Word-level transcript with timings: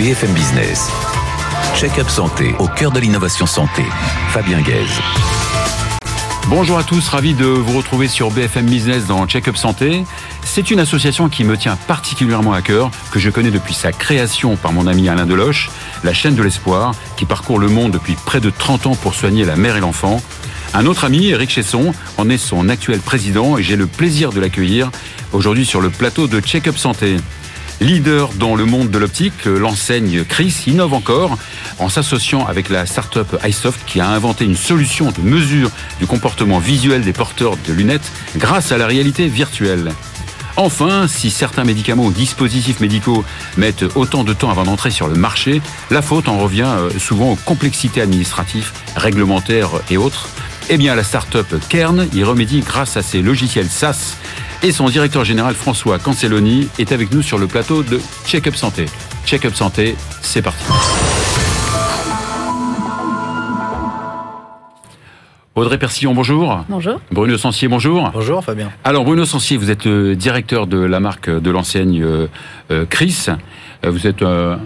BFM 0.00 0.32
Business. 0.32 0.88
Check-up 1.76 2.08
santé 2.08 2.54
au 2.58 2.66
cœur 2.68 2.90
de 2.90 2.98
l'innovation 2.98 3.44
santé. 3.44 3.84
Fabien 4.28 4.62
Guèze. 4.62 4.98
Bonjour 6.48 6.78
à 6.78 6.84
tous, 6.84 7.06
ravi 7.06 7.34
de 7.34 7.44
vous 7.44 7.76
retrouver 7.76 8.08
sur 8.08 8.30
BFM 8.30 8.64
Business 8.64 9.04
dans 9.04 9.26
Check-up 9.26 9.58
Santé. 9.58 10.06
C'est 10.42 10.70
une 10.70 10.80
association 10.80 11.28
qui 11.28 11.44
me 11.44 11.58
tient 11.58 11.76
particulièrement 11.76 12.54
à 12.54 12.62
cœur, 12.62 12.90
que 13.12 13.18
je 13.18 13.28
connais 13.28 13.50
depuis 13.50 13.74
sa 13.74 13.92
création 13.92 14.56
par 14.56 14.72
mon 14.72 14.86
ami 14.86 15.06
Alain 15.10 15.26
Deloche, 15.26 15.68
la 16.02 16.14
chaîne 16.14 16.34
de 16.34 16.42
l'espoir, 16.42 16.94
qui 17.18 17.26
parcourt 17.26 17.58
le 17.58 17.68
monde 17.68 17.92
depuis 17.92 18.14
près 18.14 18.40
de 18.40 18.48
30 18.48 18.86
ans 18.86 18.94
pour 18.94 19.12
soigner 19.12 19.44
la 19.44 19.56
mère 19.56 19.76
et 19.76 19.80
l'enfant. 19.80 20.22
Un 20.72 20.86
autre 20.86 21.04
ami, 21.04 21.26
Eric 21.26 21.50
Chesson, 21.50 21.92
en 22.16 22.30
est 22.30 22.38
son 22.38 22.70
actuel 22.70 23.00
président 23.00 23.58
et 23.58 23.62
j'ai 23.62 23.76
le 23.76 23.86
plaisir 23.86 24.32
de 24.32 24.40
l'accueillir 24.40 24.90
aujourd'hui 25.34 25.66
sur 25.66 25.82
le 25.82 25.90
plateau 25.90 26.26
de 26.26 26.40
Check-up 26.40 26.78
Santé. 26.78 27.18
Leader 27.80 28.34
dans 28.34 28.56
le 28.56 28.66
monde 28.66 28.90
de 28.90 28.98
l'optique, 28.98 29.46
l'enseigne 29.46 30.24
Chris 30.24 30.64
innove 30.66 30.92
encore 30.92 31.38
en 31.78 31.88
s'associant 31.88 32.44
avec 32.46 32.68
la 32.68 32.84
start-up 32.84 33.38
iSoft 33.42 33.80
qui 33.86 34.00
a 34.00 34.08
inventé 34.08 34.44
une 34.44 34.56
solution 34.56 35.10
de 35.10 35.22
mesure 35.22 35.70
du 35.98 36.06
comportement 36.06 36.58
visuel 36.58 37.00
des 37.00 37.14
porteurs 37.14 37.56
de 37.66 37.72
lunettes 37.72 38.12
grâce 38.36 38.70
à 38.70 38.76
la 38.76 38.86
réalité 38.86 39.28
virtuelle. 39.28 39.92
Enfin, 40.56 41.08
si 41.08 41.30
certains 41.30 41.64
médicaments 41.64 42.04
ou 42.04 42.10
dispositifs 42.10 42.80
médicaux 42.80 43.24
mettent 43.56 43.84
autant 43.94 44.24
de 44.24 44.34
temps 44.34 44.50
avant 44.50 44.64
d'entrer 44.64 44.90
sur 44.90 45.08
le 45.08 45.14
marché, 45.14 45.62
la 45.90 46.02
faute 46.02 46.28
en 46.28 46.38
revient 46.38 46.68
euh, 46.68 46.90
souvent 46.98 47.32
aux 47.32 47.36
complexités 47.36 48.02
administratives, 48.02 48.72
réglementaires 48.94 49.70
et 49.90 49.96
autres. 49.96 50.28
Eh 50.68 50.76
bien, 50.76 50.94
la 50.94 51.02
start-up 51.02 51.46
Kern 51.68 52.06
y 52.12 52.22
remédie 52.24 52.60
grâce 52.60 52.96
à 52.96 53.02
ses 53.02 53.22
logiciels 53.22 53.70
SaaS 53.70 54.16
et 54.62 54.72
son 54.72 54.88
directeur 54.88 55.24
général 55.24 55.54
François 55.54 55.98
Cancelloni 55.98 56.68
est 56.78 56.92
avec 56.92 57.12
nous 57.12 57.22
sur 57.22 57.38
le 57.38 57.46
plateau 57.46 57.82
de 57.82 58.00
Check-up 58.26 58.54
Santé. 58.54 58.86
Check-up 59.24 59.54
Santé, 59.54 59.96
c'est 60.22 60.42
parti. 60.42 60.64
Audrey 65.54 65.78
Persillon, 65.78 66.14
bonjour. 66.14 66.64
Bonjour. 66.68 67.00
Bruno 67.10 67.36
Sancier, 67.36 67.68
bonjour. 67.68 68.10
Bonjour 68.12 68.42
Fabien. 68.44 68.70
Alors 68.84 69.04
Bruno 69.04 69.24
Sancier, 69.24 69.56
vous 69.56 69.70
êtes 69.70 69.84
le 69.84 70.14
directeur 70.14 70.66
de 70.66 70.78
la 70.78 71.00
marque 71.00 71.28
de 71.28 71.50
l'enseigne 71.50 72.02
euh, 72.02 72.26
euh, 72.70 72.86
Chris. 72.88 73.26
Euh, 73.84 73.90
vous 73.90 74.06
êtes 74.06 74.20
le 74.20 74.58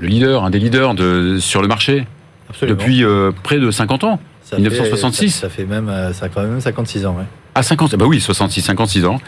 leader, 0.00 0.44
un 0.44 0.50
des 0.50 0.58
leaders 0.58 0.94
de, 0.94 1.38
sur 1.38 1.62
le 1.62 1.68
marché 1.68 2.06
Absolument. 2.50 2.78
depuis 2.78 3.04
près 3.42 3.58
de 3.58 3.70
50 3.70 4.04
ans. 4.04 4.20
Ça 4.42 4.56
1966 4.58 5.24
fait, 5.24 5.28
ça, 5.30 5.40
ça, 5.40 5.48
fait 5.48 5.64
même, 5.64 5.90
ça 6.12 6.28
fait 6.28 6.34
quand 6.34 6.42
même 6.42 6.60
56 6.60 7.06
ans, 7.06 7.16
ouais. 7.18 7.24
À 7.56 7.62
50, 7.62 7.96
bah 7.96 8.04
oui, 8.06 8.20
66, 8.20 8.60
56 8.60 9.06
ans. 9.06 9.18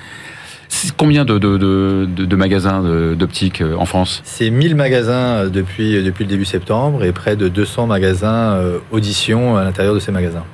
Combien 0.98 1.24
de, 1.24 1.38
de, 1.38 1.56
de, 1.56 2.04
de 2.26 2.36
magasins 2.36 2.82
d'optique 3.14 3.62
en 3.78 3.86
France? 3.86 4.20
C'est 4.22 4.50
1000 4.50 4.74
magasins 4.74 5.46
depuis, 5.46 6.02
depuis 6.02 6.24
le 6.24 6.28
début 6.28 6.44
septembre 6.44 7.04
et 7.04 7.12
près 7.12 7.36
de 7.36 7.48
200 7.48 7.86
magasins 7.86 8.52
euh, 8.52 8.80
audition 8.90 9.56
à 9.56 9.64
l'intérieur 9.64 9.94
de 9.94 9.98
ces 9.98 10.12
magasins. 10.12 10.44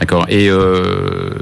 D'accord. 0.00 0.24
Et 0.30 0.48
euh, 0.48 1.34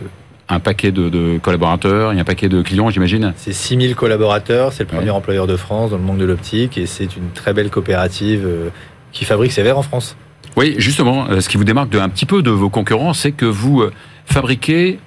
un 0.49 0.59
paquet 0.59 0.91
de, 0.91 1.39
collaborateurs 1.39 2.13
et 2.13 2.19
un 2.19 2.25
paquet 2.25 2.49
de 2.49 2.63
clients, 2.63 2.91
j'imagine? 2.91 3.33
C'est 3.37 3.53
6000 3.53 3.95
collaborateurs, 3.95 4.73
c'est 4.73 4.83
le 4.83 4.89
premier 4.89 5.05
ouais. 5.05 5.11
employeur 5.11 5.47
de 5.47 5.55
France 5.55 5.93
dans 5.93 5.99
le 5.99 6.03
monde 6.03 6.19
de 6.19 6.25
l'optique 6.25 6.79
et 6.79 6.87
c'est 6.87 7.17
une 7.17 7.31
très 7.33 7.53
belle 7.53 7.71
coopérative 7.71 8.43
euh, 8.45 8.71
qui 9.13 9.25
fabrique 9.25 9.53
ses 9.53 9.63
verres 9.63 9.79
en 9.79 9.83
France. 9.83 10.17
Oui, 10.57 10.75
justement, 10.79 11.29
ce 11.41 11.49
qui 11.49 11.59
vous 11.59 11.65
démarque 11.65 11.91
de, 11.91 12.01
un 12.01 12.09
petit 12.09 12.27
peu 12.27 12.43
de 12.43 12.51
vos 12.51 12.71
concurrents, 12.71 13.15
c'est 13.15 13.31
que 13.31 13.47
vous 13.47 13.85
fabriquez 14.27 14.99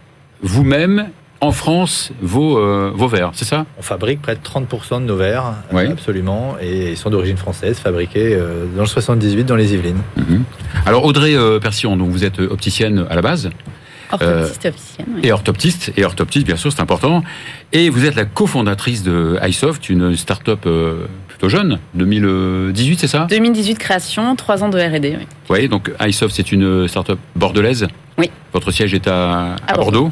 vous-même 0.43 1.07
en 1.41 1.51
France 1.51 2.11
vos, 2.21 2.57
euh, 2.57 2.91
vos 2.95 3.07
verres, 3.07 3.31
c'est 3.33 3.45
ça? 3.45 3.65
On 3.77 3.81
fabrique 3.81 4.21
près 4.21 4.35
de 4.35 4.39
30% 4.41 5.01
de 5.01 5.05
nos 5.05 5.17
verres, 5.17 5.55
oui. 5.73 5.87
absolument, 5.87 6.55
et 6.61 6.91
ils 6.91 6.97
sont 6.97 7.09
d'origine 7.09 7.35
française, 7.37 7.79
fabriqués 7.79 8.33
euh, 8.33 8.65
dans 8.75 8.83
le 8.83 8.87
78 8.87 9.43
dans 9.45 9.55
les 9.57 9.73
Yvelines. 9.73 10.01
Mm 10.15 10.21
-hmm. 10.21 10.41
Alors 10.85 11.03
Audrey 11.05 11.35
euh, 11.35 11.59
Persillon, 11.59 11.97
donc 11.97 12.09
vous 12.11 12.23
êtes 12.23 12.39
opticienne 12.39 13.05
à 13.09 13.15
la 13.15 13.21
base 13.21 13.49
Orthoptiste, 14.11 14.65
opticienne. 14.67 15.07
Oui. 15.15 15.21
Et 15.23 15.31
orthoptiste, 15.31 15.91
et 15.97 16.05
orthoptiste, 16.05 16.45
bien 16.45 16.55
sûr, 16.55 16.71
c'est 16.71 16.81
important. 16.81 17.23
Et 17.71 17.89
vous 17.89 18.05
êtes 18.05 18.15
la 18.15 18.25
cofondatrice 18.25 19.01
de 19.01 19.39
iSoft, 19.49 19.89
une 19.89 20.15
start-up 20.15 20.61
plutôt 21.27 21.49
jeune, 21.49 21.79
2018, 21.95 22.99
c'est 22.99 23.07
ça? 23.07 23.25
2018 23.29 23.77
création, 23.79 24.35
3 24.35 24.63
ans 24.63 24.69
de 24.69 24.77
R&D, 24.77 25.17
oui. 25.19 25.27
Oui, 25.49 25.67
donc 25.67 25.83
iSoft, 26.09 26.33
c'est 26.35 26.51
une 26.51 26.87
start-up 26.87 27.17
bordelaise? 27.35 27.87
Oui. 28.19 28.29
Votre 28.53 28.69
siège 28.71 28.93
est 28.93 29.07
à, 29.07 29.17
à, 29.17 29.55
à 29.67 29.73
Bordeaux. 29.73 30.01
Bordeaux? 30.01 30.11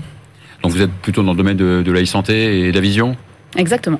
Donc 0.64 0.72
vous 0.72 0.82
êtes 0.82 0.92
plutôt 0.92 1.24
dans 1.24 1.32
le 1.32 1.38
domaine 1.38 1.58
de, 1.58 1.82
de 1.82 1.92
la 1.92 2.02
e-santé 2.02 2.60
et 2.68 2.72
de 2.72 2.76
la 2.76 2.82
vision 2.82 3.16
Exactement. 3.58 4.00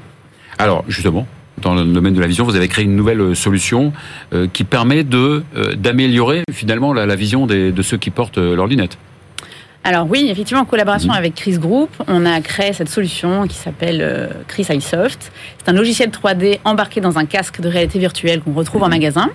Alors, 0.58 0.84
justement, 0.88 1.28
dans 1.62 1.74
le 1.76 1.84
domaine 1.84 2.14
de 2.14 2.22
la 2.22 2.28
vision, 2.28 2.46
vous 2.46 2.56
avez 2.56 2.68
créé 2.68 2.86
une 2.86 2.96
nouvelle 2.96 3.36
solution 3.36 3.94
euh, 4.34 4.48
qui 4.52 4.64
permet 4.64 5.04
de 5.04 5.44
euh, 5.56 5.76
d'améliorer 5.76 6.44
finalement 6.52 6.94
la, 6.94 7.06
la 7.06 7.16
vision 7.16 7.48
des, 7.48 7.72
de 7.72 7.82
ceux 7.82 7.98
qui 7.98 8.10
portent 8.12 8.38
leurs 8.38 8.68
lunettes. 8.68 8.98
Alors 9.84 10.08
oui, 10.08 10.28
effectivement, 10.30 10.62
en 10.62 10.66
collaboration 10.66 11.12
mmh. 11.12 11.18
avec 11.18 11.36
Chris 11.36 11.58
Group, 11.58 11.90
on 12.08 12.26
a 12.26 12.40
créé 12.42 12.72
cette 12.72 12.90
solution 12.90 13.48
qui 13.48 13.56
s'appelle 13.56 14.00
euh, 14.02 14.28
Chris 14.48 14.68
iSoft. 14.70 15.32
C'est 15.58 15.70
un 15.70 15.74
logiciel 15.74 16.10
3D 16.10 16.60
embarqué 16.66 17.02
dans 17.02 17.18
un 17.18 17.26
casque 17.26 17.62
de 17.62 17.68
réalité 17.68 17.98
virtuelle 17.98 18.42
qu'on 18.42 18.54
retrouve 18.54 18.82
mmh. 18.82 18.86
en 18.86 18.90
magasin, 18.90 19.30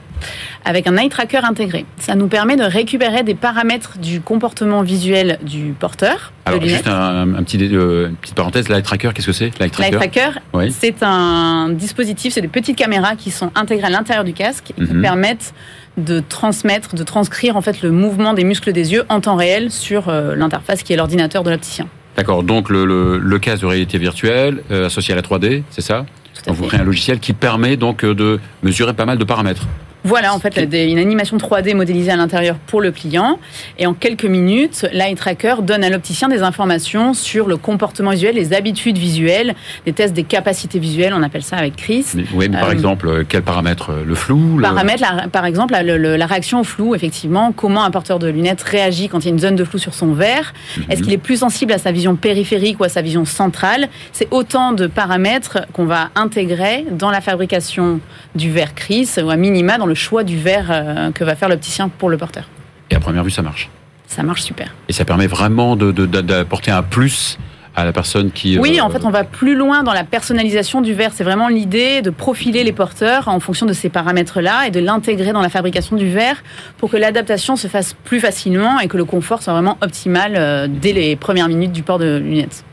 avec 0.65 0.87
un 0.87 0.97
eye 0.99 1.09
tracker 1.09 1.41
intégré. 1.43 1.85
Ça 1.99 2.15
nous 2.15 2.29
permet 2.29 2.55
de 2.55 2.63
récupérer 2.63 3.25
des 3.25 3.35
paramètres 3.35 3.99
du 3.99 4.21
comportement 4.21 4.83
visuel 4.83 5.41
du 5.43 5.75
porteur. 5.77 6.33
Alors 6.45 6.63
juste 6.63 6.87
un, 6.87 7.35
un 7.35 7.43
petit, 7.43 7.59
euh, 7.73 8.11
une 8.11 8.17
petite 8.17 8.37
parenthèse, 8.37 8.69
l'eye 8.69 8.83
tracker, 8.83 9.11
qu'est-ce 9.15 9.27
que 9.27 9.33
c'est 9.33 9.59
L'eye 9.59 9.71
tracker, 9.71 9.97
tracker 9.97 10.31
oui. 10.53 10.71
c'est 10.71 11.03
un 11.03 11.71
dispositif, 11.71 12.33
c'est 12.33 12.41
des 12.41 12.47
petites 12.47 12.77
caméras 12.77 13.17
qui 13.17 13.33
sont 13.33 13.51
intégrées 13.57 13.89
à 13.89 13.91
l'intérieur 13.91 14.23
du 14.23 14.33
casque 14.33 14.73
et 14.79 14.81
mmh. 14.81 14.87
qui 14.87 14.95
permettent 14.95 15.55
de 15.97 16.21
transmettre, 16.21 16.95
de 16.95 17.03
transcrire 17.03 17.57
en 17.57 17.63
fait 17.63 17.83
le 17.83 17.91
mouvement 17.91 18.35
des 18.35 18.45
muscles 18.45 18.73
des 18.73 18.93
yeux 18.93 19.05
en 19.09 19.21
temps 19.21 19.37
réel 19.37 19.71
sur 19.71 20.09
euh, 20.09 20.35
l'interface 20.35 20.83
qui 20.83 20.93
est 20.93 20.97
l'ordinateur 20.97 21.43
de 21.43 21.51
l'opticien. 21.51 21.87
D'accord, 22.17 22.43
donc 22.43 22.71
le, 22.71 22.85
le, 22.85 23.19
le, 23.19 23.39
casque 23.39 23.63
de 23.63 23.67
réalité 23.67 23.99
virtuelle 23.99 24.63
euh, 24.71 24.87
associé 24.87 25.13
à 25.13 25.17
la 25.17 25.23
3D, 25.23 25.63
c'est 25.71 25.83
ça 25.83 26.07
donc 26.47 26.57
vous 26.57 26.67
créez 26.67 26.81
un 26.81 26.85
logiciel 26.85 27.19
qui 27.19 27.33
permet 27.33 27.77
donc 27.77 28.05
euh, 28.05 28.15
de 28.15 28.41
mesurer 28.63 28.93
pas 28.95 29.05
mal 29.05 29.19
de 29.19 29.25
paramètres. 29.25 29.67
Voilà, 30.07 30.33
en 30.33 30.39
fait, 30.39 30.57
une 30.57 30.99
animation 31.01 31.37
3D 31.37 31.75
modélisée 31.75 32.13
à 32.13 32.17
l'intérieur 32.17 32.59
pour 32.59 32.81
le 32.81 32.93
client. 32.93 33.41
Et 33.77 33.87
en 33.89 33.93
quelques 33.93 34.25
minutes, 34.25 34.87
l'eye 34.93 35.17
tracker 35.17 35.57
donne 35.63 35.83
à 35.83 35.91
l'opticien 35.91 36.29
des 36.29 36.43
informations 36.43 37.13
sur 37.13 37.49
le 37.49 37.57
comportement 37.57 38.13
visuel, 38.13 38.37
les 38.37 38.55
habitudes 38.55 38.99
visuelles, 38.99 39.57
des 39.85 39.93
tests 39.93 40.15
des 40.15 40.23
capacités 40.23 40.79
visuelles, 40.79 41.13
on 41.13 41.25
appelle 41.25 41.43
ça 41.43 41.57
avec 41.57 41.75
Chris. 41.75 42.07
Mais, 42.15 42.23
oui, 42.35 42.49
mais 42.49 42.57
par 42.57 42.69
euh, 42.69 42.73
exemple, 42.73 43.25
quel 43.29 43.43
paramètre 43.43 43.91
Le 44.07 44.15
flou 44.15 44.61
Paramètre, 44.63 45.03
la, 45.03 45.27
par 45.27 45.45
exemple, 45.45 45.73
la, 45.73 45.83
la, 45.83 46.17
la, 46.17 46.27
réaction 46.27 46.61
au 46.61 46.65
flou, 46.65 46.95
effectivement. 46.95 47.51
Comment 47.51 47.83
un 47.83 47.91
porteur 47.91 48.21
de 48.21 48.29
lunettes 48.29 48.63
réagit 48.63 49.09
quand 49.09 49.19
il 49.19 49.25
y 49.25 49.29
a 49.29 49.33
une 49.33 49.41
zone 49.41 49.57
de 49.57 49.65
flou 49.65 49.79
sur 49.79 49.95
son 49.95 50.13
verre? 50.13 50.53
Mm 50.53 50.81
-hmm. 50.83 50.93
Est-ce 50.93 51.03
qu'il 51.03 51.13
est 51.13 51.25
plus 51.29 51.39
sensible 51.39 51.73
à 51.73 51.79
sa 51.79 51.91
vision 51.91 52.15
périphérique 52.15 52.79
ou 52.81 52.85
à 52.85 52.89
sa 52.89 53.03
vision 53.03 53.25
centrale? 53.25 53.89
C'est 54.13 54.29
autant 54.31 54.73
de 54.73 54.87
paramètres 54.87 55.59
qu'on 55.73 55.87
va 55.87 56.11
intégrer 56.15 56.87
dans 57.03 57.11
la 57.11 57.21
fabrication 57.21 57.99
du 58.37 58.53
verre 58.53 58.75
Chris, 58.75 59.09
ou 59.25 59.31
à 59.31 59.37
minima 59.37 59.79
dans 59.79 59.87
le 59.87 59.96
choix 59.97 60.23
du 60.23 60.39
verre 60.39 60.67
euh, 60.71 61.11
que 61.11 61.25
va 61.25 61.35
faire 61.35 61.49
l'opticien 61.49 61.89
pour 61.89 62.09
le 62.09 62.17
porteur. 62.17 62.45
Et 62.91 62.95
à 62.95 63.01
première 63.01 63.25
vue, 63.25 63.33
ça 63.33 63.43
marche. 63.43 63.69
Ça 64.07 64.23
marche 64.23 64.43
super. 64.43 64.73
Et 64.89 64.93
ça 64.93 65.05
permet 65.05 65.27
vraiment 65.27 65.75
d'apporter 65.75 66.71
un 66.71 66.83
plus 66.83 67.39
à 67.75 67.85
la 67.85 67.93
personne 67.93 68.31
qui... 68.31 68.59
Oui, 68.59 68.79
euh... 68.79 68.83
en 68.83 68.91
fait, 68.91 69.05
on 69.05 69.11
va 69.11 69.25
plus 69.25 69.55
loin 69.55 69.83
dans 69.83 69.93
la 69.93 70.05
personnalisation 70.05 70.81
du 70.81 70.95
verre. 70.95 71.11
C'est 71.13 71.25
vraiment 71.25 71.49
l'idée 71.49 72.01
de 72.01 72.11
profiler 72.11 72.65
les 72.65 72.73
porteurs 72.73 73.29
en 73.29 73.39
fonction 73.41 73.67
de 73.67 73.73
ces 73.73 73.91
paramètres-là 73.91 74.67
et 74.67 74.71
de 74.71 74.81
l'intégrer 74.81 75.33
dans 75.33 75.43
la 75.43 75.51
fabrication 75.51 75.97
du 75.97 76.09
verre 76.09 76.43
pour 76.79 76.91
que 76.91 76.97
l'adaptation 76.97 77.57
se 77.57 77.67
fasse 77.67 77.95
plus 78.05 78.21
facilement 78.21 78.81
et 78.81 78.89
que 78.89 78.97
le 78.97 79.05
confort 79.05 79.43
soit 79.43 79.53
vraiment 79.53 79.77
optimal 79.83 80.35
euh, 80.37 80.69
dès 80.71 80.93
les 80.93 81.17
premières 81.17 81.49
minutes 81.49 81.73
du 81.73 81.83
port 81.83 81.99
de 81.99 82.17
lunettes. 82.17 82.65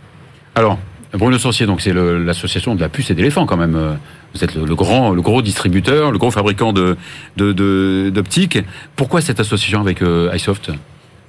Alors, 0.55 0.78
Bruno 1.13 1.38
Sorcier, 1.38 1.66
donc 1.66 1.81
c'est 1.81 1.94
l'association 1.94 2.75
de 2.75 2.81
la 2.81 2.90
puce 2.90 3.09
et 3.09 3.16
d'éléphant 3.16 3.45
quand 3.45 3.57
même. 3.57 3.97
Vous 4.34 4.44
êtes 4.44 4.56
le, 4.56 4.66
le, 4.66 4.76
grand, 4.76 5.12
le 5.12 5.22
gros 5.22 5.41
distributeur, 5.41 6.12
le 6.12 6.18
gros 6.18 6.32
fabricant 6.32 6.74
de 6.74 6.97
d'optique. 7.38 8.58
De, 8.58 8.64
Pourquoi 8.96 9.22
cette 9.22 9.40
association 9.40 9.80
avec 9.80 10.02
euh, 10.02 10.32
iSoft? 10.34 10.72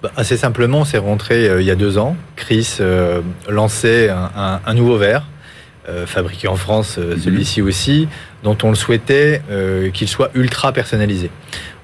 Bah, 0.02 0.10
Assez 0.16 0.36
simplement, 0.36 0.80
on 0.80 0.84
s'est 0.84 0.98
rentré 0.98 1.48
euh, 1.48 1.60
il 1.60 1.66
y 1.66 1.70
a 1.70 1.74
deux 1.74 1.98
ans. 1.98 2.16
Chris 2.36 2.76
euh, 2.80 3.20
lançait 3.48 4.08
un, 4.08 4.30
un, 4.36 4.60
un, 4.64 4.74
nouveau 4.74 4.96
verre. 4.96 5.24
Fabriqué 6.06 6.48
en 6.48 6.56
France, 6.56 6.96
-hmm. 6.98 7.20
celui-ci 7.20 7.60
aussi, 7.60 8.08
dont 8.42 8.56
on 8.62 8.70
le 8.70 8.74
souhaitait 8.74 9.42
qu'il 9.92 10.08
soit 10.08 10.30
ultra 10.34 10.72
personnalisé. 10.72 11.28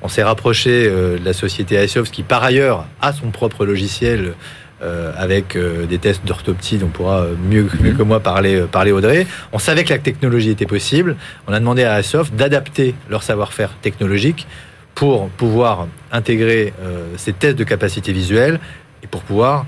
On 0.00 0.08
s'est 0.08 0.23
rapproché 0.23 0.88
de 0.88 1.20
la 1.23 1.34
société 1.34 1.84
iSoft 1.84 2.11
qui, 2.11 2.23
par 2.23 2.43
ailleurs, 2.43 2.87
a 3.02 3.12
son 3.12 3.31
propre 3.31 3.66
logiciel 3.66 4.32
euh, 4.82 5.12
avec 5.14 5.56
euh, 5.56 5.84
des 5.84 5.98
tests 5.98 6.24
d'orthoptie 6.24 6.78
dont 6.78 6.88
pourra 6.88 7.26
mieux, 7.50 7.68
mieux, 7.82 7.92
que 7.92 8.02
moi 8.02 8.20
parler, 8.20 8.64
parler 8.72 8.92
Audrey. 8.92 9.26
On 9.52 9.58
savait 9.58 9.84
que 9.84 9.92
la 9.92 9.98
technologie 9.98 10.48
était 10.48 10.64
possible. 10.64 11.16
On 11.46 11.52
a 11.52 11.60
demandé 11.60 11.84
à 11.84 11.94
Asoft 11.94 12.34
d'adapter 12.34 12.94
leur 13.10 13.22
savoir-faire 13.22 13.72
technologique 13.82 14.46
pour 14.94 15.28
pouvoir 15.28 15.86
intégrer 16.12 16.72
euh, 16.80 17.04
ces 17.18 17.34
tests 17.34 17.58
de 17.58 17.64
capacité 17.64 18.12
visuelle 18.12 18.58
et 19.02 19.06
pour 19.06 19.22
pouvoir 19.22 19.66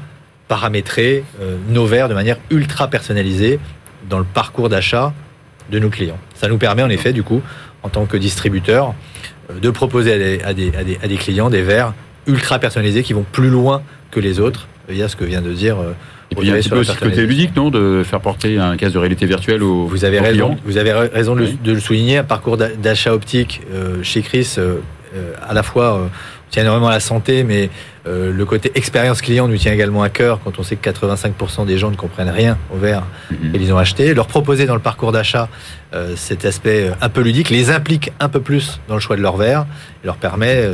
paramétrer 0.49 1.25
nos 1.69 1.87
verres 1.87 2.11
de 2.11 2.15
manière 2.15 2.37
ultra 2.51 2.89
personnalisée 2.89 3.59
dans 4.11 4.19
le 4.19 4.25
parcours 4.25 4.69
d'achat 4.69 5.15
de 5.71 5.79
nos 5.79 5.89
clients. 5.89 6.19
Ça 6.35 6.49
nous 6.49 6.59
permet 6.59 6.83
en 6.83 6.91
effet 6.91 7.15
du 7.15 7.23
coup 7.23 7.41
en 7.83 7.89
tant 7.89 8.05
que 8.05 8.19
distributeur, 8.19 8.95
de 9.55 9.71
proposer 9.71 10.43
à 10.43 10.53
des, 10.53 10.73
à 11.03 11.09
des 11.09 11.17
clients 11.17 11.49
des 11.49 11.63
verres 11.63 11.95
ultra 12.27 12.59
personnalisés 12.59 13.03
qui 13.03 13.13
vont 13.13 13.25
plus 13.31 13.51
loin 13.51 13.83
que 14.11 14.21
les 14.21 14.41
autres. 14.41 14.69
Il 14.89 14.97
y 14.97 15.03
a 15.03 15.09
ce 15.09 15.17
que 15.17 15.25
vient 15.25 15.43
de 15.43 15.53
dire 15.53 15.77
et 16.33 16.35
puis 16.35 16.47
il 16.47 16.51
y 16.51 16.53
a 16.53 16.57
un 16.57 16.61
petit 16.61 16.71
peu 16.71 16.79
aussi 16.79 16.97
côté 16.97 17.27
ludique, 17.27 17.55
non, 17.55 17.71
de 17.71 18.03
faire 18.05 18.21
porter 18.21 18.59
un 18.59 18.77
casque 18.77 18.95
de 18.95 18.99
réalité 18.99 19.27
virtuelle 19.27 19.63
aux 19.63 19.87
Vous 19.87 20.07
avez 20.07 20.19
raison. 20.19 20.57
Vous 20.65 20.79
avez 20.79 20.93
raison 20.93 21.37
de, 21.37 21.47
le 21.65 21.81
souligner. 21.81 22.19
Un 22.19 22.25
parcours 22.25 22.57
d'achat 22.57 23.13
optique 23.13 23.61
euh, 23.73 24.03
chez 24.03 24.23
Chris, 24.23 24.55
euh, 24.57 24.77
euh, 25.15 25.35
à 25.47 25.53
la 25.53 25.63
fois 25.63 26.09
tient 26.53 26.63
énormément 26.63 26.89
à 26.89 26.93
la 26.93 27.01
santé, 27.01 27.43
mais 27.43 27.71
le 28.07 28.45
côté 28.45 28.71
expérience 28.75 29.21
client 29.21 29.49
nous 29.49 29.57
tient 29.57 29.73
également 29.73 30.03
à 30.03 30.11
cœur 30.11 30.39
quand 30.45 30.59
on 30.59 30.63
sait 30.63 30.77
que 30.77 30.89
85% 30.89 31.67
des 31.67 31.79
gens 31.79 31.91
ne 31.91 31.97
comprennent 31.97 32.31
rien 32.31 32.59
au 32.73 32.77
verre 32.77 33.03
mm-hmm. 33.33 33.53
qu'ils 33.53 33.73
ont 33.73 33.79
acheté. 33.79 34.13
Leur 34.13 34.27
proposer 34.27 34.67
dans 34.67 34.75
le 34.75 34.81
parcours 34.81 35.13
d'achat 35.13 35.49
cet 36.15 36.45
aspect 36.45 36.91
un 37.01 37.09
peu 37.09 37.23
ludique 37.23 37.51
les 37.51 37.71
implique 37.71 38.13
un 38.21 38.29
peu 38.29 38.41
plus 38.41 38.81
dans 38.87 38.95
le 38.95 39.01
choix 39.01 39.17
de 39.17 39.23
leur 39.23 39.37
verre 39.37 39.67
et 40.05 40.07
leur 40.07 40.17
permet 40.17 40.69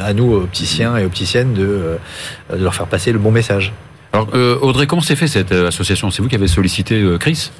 à 0.00 0.12
nous, 0.12 0.34
opticiens 0.34 0.96
et 0.96 1.04
opticiennes, 1.04 1.54
de, 1.54 1.98
de 2.52 2.62
leur 2.62 2.74
faire 2.74 2.86
passer 2.86 3.12
le 3.12 3.18
bon 3.18 3.30
message. 3.30 3.72
Alors, 4.12 4.28
euh, 4.34 4.58
Audrey, 4.60 4.86
comment 4.86 5.00
s'est 5.00 5.16
fait 5.16 5.26
cette 5.26 5.52
euh, 5.52 5.68
association? 5.68 6.10
C'est 6.10 6.20
vous 6.20 6.28
qui 6.28 6.34
avez 6.34 6.48
sollicité 6.48 7.00
euh, 7.00 7.16
Chris? 7.16 7.50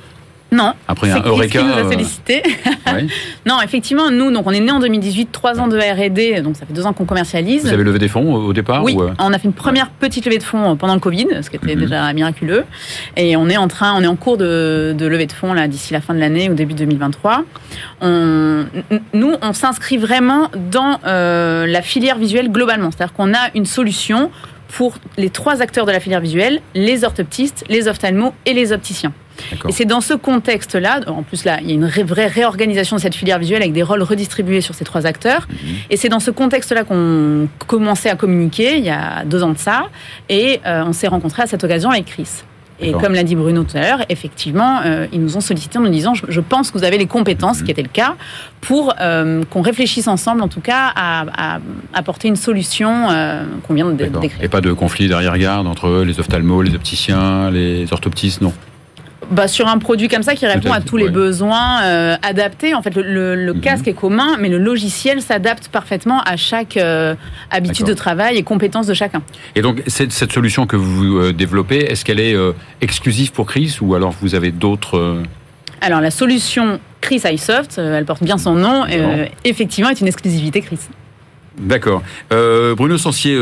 Non. 0.52 0.74
Après 0.86 1.10
un 1.10 1.22
Eureka. 1.22 1.60
Qui 1.60 1.64
nous 1.64 1.72
a 1.72 1.90
sollicité. 1.90 2.42
non, 3.46 3.56
effectivement, 3.64 4.10
nous, 4.10 4.30
donc 4.30 4.46
on 4.46 4.50
est 4.50 4.60
né 4.60 4.70
en 4.70 4.80
2018, 4.80 5.32
trois 5.32 5.58
ans 5.58 5.66
de 5.66 5.78
R&D, 5.78 6.42
donc 6.42 6.56
ça 6.56 6.66
fait 6.66 6.74
deux 6.74 6.86
ans 6.86 6.92
qu'on 6.92 7.06
commercialise. 7.06 7.62
Vous 7.62 7.72
avez 7.72 7.82
levé 7.82 7.98
des 7.98 8.08
fonds 8.08 8.34
au 8.34 8.52
départ 8.52 8.84
Oui, 8.84 8.96
on 9.18 9.32
a 9.32 9.38
fait 9.38 9.48
une 9.48 9.54
première 9.54 9.88
petite 9.88 10.26
levée 10.26 10.38
de 10.38 10.42
fonds 10.42 10.76
pendant 10.76 10.94
le 10.94 11.00
Covid, 11.00 11.26
ce 11.40 11.48
qui 11.48 11.56
était 11.56 11.74
mhm. 11.74 11.80
déjà 11.80 12.12
miraculeux, 12.12 12.64
et 13.16 13.34
on 13.36 13.48
est 13.48 13.56
en 13.56 13.68
train, 13.68 13.94
on 13.96 14.02
est 14.02 14.06
en 14.06 14.16
cours 14.16 14.36
de, 14.36 14.94
de 14.96 15.06
levée 15.06 15.26
de 15.26 15.32
fonds 15.32 15.54
là 15.54 15.68
d'ici 15.68 15.94
la 15.94 16.02
fin 16.02 16.14
de 16.14 16.20
l'année 16.20 16.50
ou 16.50 16.54
début 16.54 16.74
2023. 16.74 17.44
On, 18.02 18.66
nous, 19.14 19.34
on 19.40 19.52
s'inscrit 19.54 19.96
vraiment 19.96 20.50
dans 20.70 20.98
la 21.04 21.82
filière 21.82 22.18
visuelle 22.18 22.50
globalement, 22.50 22.90
c'est-à-dire 22.90 23.14
qu'on 23.14 23.32
a 23.32 23.50
une 23.54 23.66
solution 23.66 24.30
pour 24.68 24.94
les 25.18 25.30
trois 25.30 25.60
acteurs 25.60 25.86
de 25.86 25.92
la 25.92 26.00
filière 26.00 26.20
visuelle, 26.20 26.60
les 26.74 27.04
orthoptistes, 27.04 27.64
les 27.68 27.88
ophtalmos 27.88 28.32
et 28.46 28.54
les 28.54 28.72
opticiens. 28.72 29.12
Et 29.68 29.72
c'est 29.72 29.84
dans 29.84 30.00
ce 30.00 30.14
contexte-là, 30.14 31.00
en 31.06 31.22
plus 31.22 31.44
là, 31.44 31.58
il 31.60 31.68
y 31.68 31.72
a 31.72 31.74
une 31.74 31.86
vraie 31.86 32.26
réorganisation 32.26 32.96
de 32.96 33.00
cette 33.00 33.14
filière 33.14 33.38
visuelle 33.38 33.62
avec 33.62 33.72
des 33.72 33.82
rôles 33.82 34.02
redistribués 34.02 34.60
sur 34.60 34.74
ces 34.74 34.84
trois 34.84 35.06
acteurs. 35.06 35.46
Mhm. 35.50 35.56
Et 35.90 35.96
c'est 35.96 36.08
dans 36.08 36.20
ce 36.20 36.30
contexte-là 36.30 36.84
qu'on 36.84 37.48
commençait 37.66 38.10
à 38.10 38.16
communiquer 38.16 38.78
il 38.78 38.84
y 38.84 38.90
a 38.90 39.24
deux 39.24 39.42
ans 39.42 39.52
de 39.52 39.58
ça. 39.58 39.84
Et 40.28 40.60
euh, 40.66 40.84
on 40.86 40.92
s'est 40.92 41.08
rencontrés 41.08 41.42
à 41.42 41.46
cette 41.46 41.64
occasion 41.64 41.90
avec 41.90 42.06
Chris. 42.06 42.42
Et 42.82 42.92
comme 42.92 43.14
l'a 43.14 43.22
dit 43.22 43.36
Bruno 43.36 43.62
tout 43.64 43.76
à 43.76 43.80
l'heure, 43.80 44.04
effectivement, 44.08 44.80
euh, 44.84 45.06
ils 45.12 45.20
nous 45.20 45.36
ont 45.36 45.40
sollicité 45.40 45.78
en 45.78 45.82
nous 45.82 45.88
disant 45.88 46.14
je, 46.14 46.40
pense 46.40 46.70
que 46.70 46.78
vous 46.78 46.84
avez 46.84 46.98
les 46.98 47.06
compétences, 47.06 47.58
ce 47.58 47.64
qui 47.64 47.70
était 47.70 47.82
le 47.82 47.88
cas, 47.88 48.16
pour 48.60 48.94
euh, 49.00 49.42
qu'on 49.50 49.62
réfléchisse 49.62 50.08
ensemble, 50.08 50.42
en 50.42 50.48
tout 50.48 50.60
cas, 50.60 50.92
à, 50.94 51.58
apporter 51.94 52.28
une 52.28 52.36
solution 52.36 53.08
euh, 53.10 53.44
qu'on 53.66 53.74
vient 53.74 53.86
de 53.86 53.92
décrire. 53.92 54.32
Et 54.40 54.48
pas 54.48 54.60
de 54.60 54.72
conflit 54.72 55.08
d'arrière-garde 55.08 55.66
entre 55.66 56.02
les 56.02 56.18
ophtalmos, 56.18 56.62
les 56.62 56.74
opticiens, 56.74 57.50
les 57.50 57.92
orthoptistes, 57.92 58.40
non 58.40 58.52
bah, 59.32 59.48
sur 59.48 59.66
un 59.66 59.78
produit 59.78 60.08
comme 60.08 60.22
ça 60.22 60.34
qui 60.34 60.46
répond 60.46 60.72
à 60.72 60.82
tous 60.82 60.98
les 60.98 61.08
besoins 61.08 61.82
euh, 61.82 62.16
adaptés. 62.22 62.74
En 62.74 62.82
fait, 62.82 62.94
le, 62.94 63.54
mhm. 63.54 63.60
casque 63.60 63.88
est 63.88 63.94
commun, 63.94 64.36
mais 64.38 64.50
le 64.50 64.58
logiciel 64.58 65.22
s'adapte 65.22 65.68
parfaitement 65.68 66.20
à 66.20 66.36
chaque 66.36 66.76
euh, 66.76 67.14
habitude 67.50 67.86
de 67.86 67.94
travail 67.94 68.36
et 68.36 68.42
compétences 68.42 68.86
de 68.86 68.94
chacun. 68.94 69.22
Et 69.54 69.62
donc, 69.62 69.82
cette, 69.86 70.12
cette 70.12 70.32
solution 70.32 70.66
que 70.66 70.76
vous 70.76 71.16
euh, 71.16 71.32
développez, 71.32 71.78
est-ce 71.78 72.04
qu'elle 72.04 72.20
est 72.20 72.36
exclusive 72.80 73.32
pour 73.32 73.46
Chris 73.46 73.78
ou 73.80 73.94
alors 73.94 74.14
vous 74.20 74.34
avez 74.34 74.52
d'autres 74.52 75.22
Alors, 75.80 76.00
la 76.00 76.10
solution 76.10 76.78
Chris 77.00 77.22
iSoft, 77.24 77.78
elle 77.78 78.04
porte 78.04 78.22
bien 78.22 78.36
son 78.36 78.54
nom, 78.54 78.84
effectivement, 79.44 79.90
est 79.90 80.00
une 80.00 80.08
exclusivité 80.08 80.60
Chris. 80.60 80.78
D'accord. 81.58 82.02
Bruno 82.30 82.98
Sancier, 82.98 83.38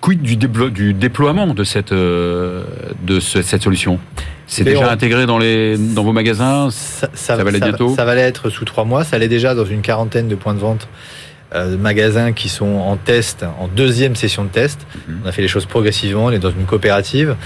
quid 0.00 0.22
du, 0.22 0.36
du, 0.36 0.94
déploiement 0.94 1.48
de 1.48 1.64
cette, 1.64 1.92
de 1.92 3.20
cette 3.20 3.62
solution? 3.62 3.98
C'est 4.46 4.64
déjà 4.64 4.90
intégré 4.90 5.26
dans, 5.26 5.38
les, 5.38 5.76
dans 5.76 6.04
vos 6.04 6.12
magasins? 6.12 6.68
Ça, 6.70 7.08
ça, 7.14 7.36
va 7.36 7.50
l'être 7.50 7.64
bientôt? 7.64 7.94
Ça 7.94 8.04
va 8.04 8.14
l'être 8.14 8.50
sous 8.50 8.64
trois 8.64 8.84
mois. 8.84 9.04
Ça 9.04 9.18
l'est 9.18 9.28
déjà 9.28 9.54
dans 9.54 9.64
une 9.64 9.82
quarantaine 9.82 10.28
de 10.28 10.34
points 10.34 10.54
de 10.54 10.60
vente 10.60 10.88
euh, 11.54 11.76
magasins 11.76 12.32
qui 12.32 12.48
sont 12.48 12.66
en 12.66 12.96
test, 12.96 13.44
en 13.60 13.68
deuxième 13.68 14.16
session 14.16 14.44
de 14.44 14.48
test. 14.48 14.86
Mhm. 15.08 15.20
On 15.24 15.28
a 15.28 15.32
fait 15.32 15.42
les 15.42 15.48
choses 15.48 15.66
progressivement, 15.66 16.26
on 16.26 16.30
est 16.32 16.38
dans 16.38 16.50
une 16.50 16.64
coopérative. 16.64 17.36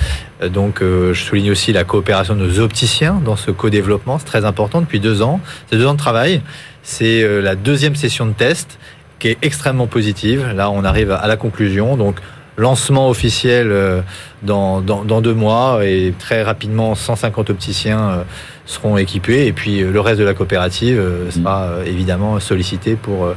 Euh, 0.42 0.48
donc 0.48 0.82
euh, 0.82 1.12
je 1.12 1.22
souligne 1.22 1.50
aussi 1.50 1.72
la 1.72 1.84
coopération 1.84 2.34
de 2.34 2.40
nos 2.40 2.60
opticiens 2.60 3.20
dans 3.24 3.36
ce 3.36 3.50
co-développement, 3.50 4.18
c'est 4.18 4.24
très 4.24 4.44
important 4.44 4.80
depuis 4.80 5.00
deux 5.00 5.22
ans. 5.22 5.40
C'est 5.70 5.76
deux 5.76 5.86
ans 5.86 5.94
de 5.94 5.98
travail. 5.98 6.40
C'est 6.82 7.22
euh, 7.22 7.40
la 7.40 7.56
deuxième 7.56 7.94
session 7.94 8.26
de 8.26 8.32
test 8.32 8.78
qui 9.18 9.28
est 9.28 9.38
extrêmement 9.42 9.86
positive. 9.86 10.50
Là, 10.54 10.70
on 10.70 10.82
arrive 10.82 11.10
à 11.10 11.26
la 11.26 11.36
conclusion. 11.36 11.96
Donc 11.96 12.16
lancement 12.60 13.08
officiel 13.08 13.68
euh, 13.70 14.00
dans, 14.42 14.80
dans, 14.80 15.20
deux 15.20 15.34
mois. 15.34 15.80
Et 15.84 16.14
très 16.18 16.42
rapidement 16.42 16.94
150 16.94 17.50
opticiens 17.50 18.00
euh, 18.00 18.22
seront 18.66 18.96
équipés. 18.98 19.46
Et 19.46 19.52
puis 19.52 19.82
euh, 19.82 19.90
le 19.90 20.00
reste 20.00 20.20
de 20.20 20.24
la 20.24 20.34
coopérative 20.34 21.02
sera 21.30 21.70
évidemment 21.86 22.38
sollicité 22.38 22.94
pour, 22.94 23.28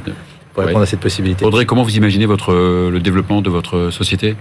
répondre 0.56 0.82
à 0.82 0.86
cette 0.86 1.00
possibilité. 1.00 1.44
Audrey, 1.44 1.66
comment 1.66 1.82
vous 1.82 1.96
imaginez 1.96 2.26
votre, 2.26 2.52
le 2.52 2.98
développement 3.00 3.40
de 3.40 3.50
votre 3.50 3.90
société? 3.90 4.36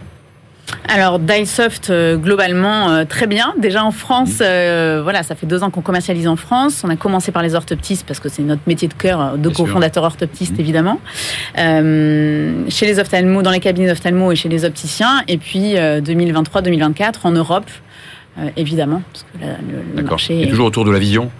Alors 0.87 1.19
Dyesoft 1.19 1.89
euh, 1.89 2.17
globalement 2.17 2.89
euh, 2.89 3.05
très 3.05 3.27
bien. 3.27 3.53
Déjà 3.57 3.83
en 3.83 3.91
France, 3.91 4.39
mmh. 4.39 4.43
euh, 4.43 4.99
voilà, 5.03 5.23
ça 5.23 5.35
fait 5.35 5.45
deux 5.45 5.63
ans 5.63 5.69
qu'on 5.69 5.81
commercialise 5.81 6.27
en 6.27 6.35
France. 6.35 6.83
On 6.83 6.89
a 6.89 6.95
commencé 6.95 7.31
par 7.31 7.41
les 7.41 7.55
orthoptistes 7.55 8.05
parce 8.05 8.19
que 8.19 8.29
c'est 8.29 8.43
notre 8.43 8.61
métier 8.67 8.87
de 8.87 8.93
cœur 8.93 9.37
de 9.37 9.49
cofondateur 9.49 10.03
orthoptiste 10.03 10.57
mmh. 10.57 10.61
évidemment. 10.61 10.99
chez 11.55 12.85
les 12.85 12.99
ophtalmos, 12.99 13.43
dans 13.43 13.51
les 13.51 13.59
cabinets 13.59 13.87
d'ophtalmo 13.87 14.31
et 14.31 14.35
chez 14.35 14.49
les 14.49 14.65
opticiens. 14.65 15.23
Et 15.27 15.37
puis 15.37 15.73
2023-2024 15.75 17.13
en 17.23 17.31
Europe, 17.31 17.69
évidemment, 18.57 19.01
parce 19.11 19.23
que 19.23 19.97
le, 19.97 20.03
marché. 20.03 20.43
Et 20.43 20.49
toujours 20.49 20.67
autour 20.67 20.85
de 20.85 20.91
la 20.91 20.99
vision? 20.99 21.31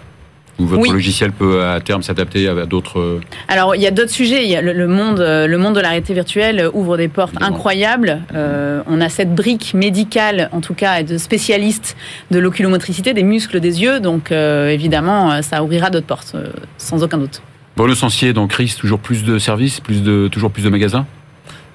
Ou 0.58 0.66
votre 0.66 0.92
logiciel 0.92 1.32
peut 1.32 1.64
à 1.64 1.80
terme 1.80 2.02
s'adapter 2.02 2.48
à 2.48 2.66
d'autres. 2.66 3.20
Alors 3.48 3.74
il 3.74 3.82
y 3.82 3.86
a 3.86 3.90
d'autres 3.90 4.10
sujets. 4.10 4.44
Il 4.44 4.50
y 4.50 4.56
a 4.56 4.62
le, 4.62 4.86
monde, 4.86 5.20
euh, 5.20 5.46
le 5.46 5.58
monde 5.58 5.74
de 5.74 5.80
la 5.80 5.88
réalité 5.88 6.14
virtuelle 6.14 6.68
ouvre 6.72 6.96
des 6.96 7.08
portes 7.08 7.34
incroyables. 7.40 8.22
Euh, 8.34 8.82
on 8.86 9.00
a 9.00 9.08
cette 9.08 9.34
brique 9.34 9.74
médicale, 9.74 10.48
en 10.52 10.60
tout 10.60 10.74
cas, 10.74 11.02
de 11.02 11.18
spécialistes 11.18 11.96
de 12.30 12.38
l'oculomotricité, 12.38 13.14
des 13.14 13.22
muscles 13.22 13.60
des 13.60 13.82
yeux. 13.82 14.00
Donc 14.00 14.30
euh, 14.30 14.68
évidemment, 14.68 15.42
ça 15.42 15.62
ouvrira 15.62 15.90
d'autres 15.90 16.06
portes, 16.06 16.36
sans 16.78 17.02
aucun 17.02 17.18
doute. 17.18 17.42
Bon, 17.76 17.86
le 17.86 17.94
sensier, 17.94 18.32
donc 18.32 18.50
Chris, 18.50 18.76
toujours 18.78 19.00
plus 19.00 19.24
de 19.24 19.38
services, 19.38 19.80
plus 19.80 20.02
de, 20.02 20.28
toujours 20.28 20.52
plus 20.52 20.62
de 20.62 20.68
magasins? 20.68 21.06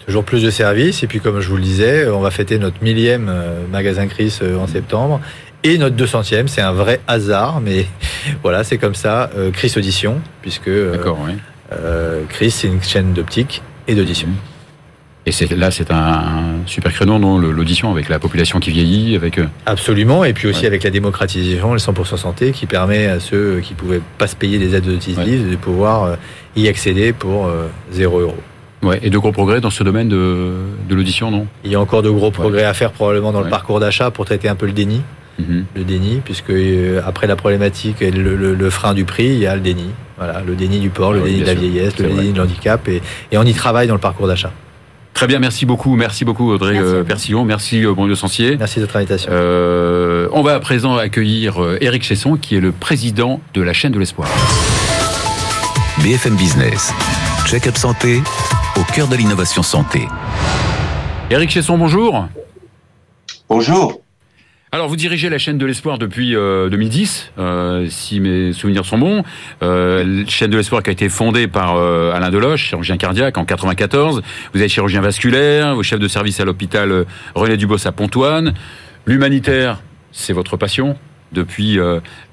Toujours 0.05 0.23
plus 0.23 0.41
de 0.41 0.49
services. 0.49 1.03
Et 1.03 1.07
puis, 1.07 1.19
comme 1.19 1.41
je 1.41 1.49
vous 1.49 1.57
le 1.57 1.61
disais, 1.61 2.07
on 2.07 2.21
va 2.21 2.31
fêter 2.31 2.57
notre 2.57 2.81
millième 2.81 3.29
magasin 3.71 4.07
Chris 4.07 4.39
en 4.41 4.65
septembre. 4.65 5.19
Et 5.63 5.77
notre 5.77 5.95
200e, 5.95 6.47
c'est 6.47 6.61
un 6.61 6.71
vrai 6.71 7.01
hasard, 7.07 7.59
mais 7.59 7.85
voilà, 8.43 8.63
c'est 8.63 8.77
comme 8.77 8.95
ça. 8.95 9.29
Euh, 9.35 9.51
Chris 9.51 9.73
Audition, 9.75 10.21
puisque 10.41 10.69
euh, 10.69 10.97
euh, 11.73 12.23
Chris, 12.29 12.51
c'est 12.51 12.67
une 12.67 12.81
chaîne 12.81 13.11
d'optique 13.11 13.61
et 13.87 13.95
d'audition. 13.95 14.29
Et 15.25 15.33
c'est, 15.33 15.51
là, 15.51 15.69
c'est 15.69 15.91
un, 15.91 16.61
super 16.65 16.93
créneau, 16.93 17.19
non, 17.19 17.37
l'audition, 17.37 17.91
avec 17.91 18.07
la 18.07 18.19
population 18.19 18.59
qui 18.59 18.71
vieillit, 18.71 19.17
avec... 19.17 19.39
Absolument, 19.65 20.23
et 20.23 20.33
puis 20.33 20.47
aussi 20.47 20.65
avec 20.65 20.81
la 20.83 20.89
démocratisation, 20.89 21.73
le 21.73 21.79
100% 21.79 22.17
santé, 22.17 22.51
qui 22.51 22.65
permet 22.65 23.07
à 23.07 23.19
ceux 23.19 23.59
qui 23.61 23.73
ne 23.73 23.77
pouvaient 23.77 24.01
pas 24.17 24.27
se 24.27 24.35
payer 24.35 24.57
des 24.57 24.75
aides 24.75 24.87
auditives 24.87 25.51
de 25.51 25.55
pouvoir 25.57 26.17
y 26.55 26.67
accéder 26.67 27.11
pour 27.11 27.51
0 27.91 28.19
euros. 28.21 28.37
Ouais, 28.81 28.99
et 29.03 29.09
de 29.09 29.17
gros 29.17 29.33
progrès 29.33 29.59
dans 29.59 29.69
ce 29.69 29.83
domaine 29.83 30.07
de, 30.07 30.53
de 30.87 30.95
l'audition, 30.95 31.29
non? 31.29 31.45
Il 31.65 31.71
y 31.71 31.75
a 31.75 31.81
encore 31.81 32.01
de 32.01 32.09
gros 32.09 32.31
progrès 32.31 32.63
à 32.63 32.73
faire 32.73 32.91
probablement 32.91 33.33
dans 33.33 33.41
le 33.41 33.49
parcours 33.49 33.81
d'achat 33.81 34.09
pour 34.09 34.25
traiter 34.25 34.47
un 34.47 34.55
peu 34.55 34.65
le 34.65 34.71
déni. 34.71 35.01
Mhm. 35.39 35.65
le 35.75 35.83
déni, 35.83 36.21
puisque 36.23 36.49
euh, 36.49 37.01
après 37.05 37.27
la 37.27 37.35
problématique 37.35 38.01
et 38.01 38.11
le, 38.11 38.69
frein 38.69 38.93
du 38.93 39.05
prix, 39.05 39.27
il 39.27 39.39
y 39.39 39.47
a 39.47 39.55
le 39.55 39.61
déni. 39.61 39.85
Voilà, 40.17 40.41
le 40.45 40.55
déni 40.55 40.79
du 40.79 40.89
port, 40.89 41.13
le 41.13 41.21
déni 41.21 41.41
de 41.41 41.45
la 41.45 41.53
vieillesse, 41.53 41.97
le 41.97 42.09
déni 42.09 42.33
de 42.33 42.37
l'handicap, 42.37 42.87
et, 42.87 43.01
on 43.33 43.43
y 43.43 43.53
travaille 43.53 43.87
dans 43.87 43.93
le 43.93 43.99
parcours 43.99 44.27
d'achat. 44.27 44.51
Très 45.13 45.27
bien, 45.27 45.39
merci 45.39 45.65
beaucoup, 45.65 45.95
merci 45.95 46.23
beaucoup 46.23 46.49
Audrey 46.51 46.73
merci 46.73 46.87
euh, 46.87 47.03
Persillon, 47.03 47.43
merci 47.43 47.83
euh, 47.83 47.93
Bruno 47.93 48.15
Sancier. 48.15 48.55
Merci 48.57 48.79
de 48.79 48.85
votre 48.85 48.95
invitation. 48.95 49.31
on 49.31 50.41
va 50.41 50.55
à 50.55 50.59
présent 50.59 50.95
accueillir 50.95 51.57
Eric 51.81 52.03
Chesson, 52.03 52.37
qui 52.37 52.55
est 52.55 52.61
le 52.61 52.71
président 52.71 53.41
de 53.53 53.61
la 53.61 53.73
chaîne 53.73 53.91
de 53.91 53.99
l'espoir. 53.99 54.29
BFM 56.03 56.35
Business, 56.35 56.93
check-up 57.45 57.75
santé, 57.75 58.21
au 58.77 58.83
cœur 58.93 59.07
de 59.07 59.15
l'innovation 59.15 59.63
santé. 59.63 60.07
Eric 61.29 61.49
Chesson, 61.49 61.77
bonjour. 61.77 62.27
Bonjour. 63.49 64.01
Alors, 64.71 64.87
vous 64.87 64.95
dirigez 64.95 65.29
la 65.29 65.39
chaîne 65.39 65.57
de 65.57 65.65
l'espoir 65.65 65.97
depuis 65.97 66.33
2010, 66.33 67.31
euh, 67.39 67.41
euh, 67.41 67.87
si 67.89 68.19
mes 68.19 68.53
souvenirs 68.53 68.85
sont 68.85 68.99
bons. 68.99 69.23
Euh, 69.63 70.23
chaîne 70.27 70.51
de 70.51 70.57
l'espoir 70.57 70.83
qui 70.83 70.91
a 70.91 70.93
été 70.93 71.09
fondée 71.09 71.47
par 71.47 71.75
euh, 71.75 72.11
Alain 72.11 72.29
Deloche, 72.29 72.65
chirurgien 72.65 72.97
cardiaque, 72.97 73.39
en 73.39 73.45
94. 73.45 74.21
Vous 74.53 74.61
êtes 74.61 74.69
chirurgien 74.69 75.01
vasculaire, 75.01 75.73
vous 75.73 75.81
chef 75.81 75.99
de 75.99 76.07
service 76.07 76.39
à 76.39 76.45
l'hôpital 76.45 77.05
René 77.33 77.57
Dubos 77.57 77.87
à 77.87 77.91
Pontoine. 77.91 78.53
L'humanitaire, 79.07 79.81
c'est 80.11 80.33
votre 80.33 80.55
passion 80.55 80.97
depuis 81.31 81.79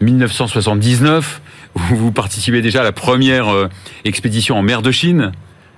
1979. 0.02 1.40
vous 1.75 2.12
participez 2.12 2.61
déjà 2.61 2.81
à 2.81 2.85
la 2.85 2.93
première 2.93 3.47
expédition 4.05 4.59
en 4.59 4.62
mer 4.62 4.83
de 4.83 4.90
Chine 4.90 5.33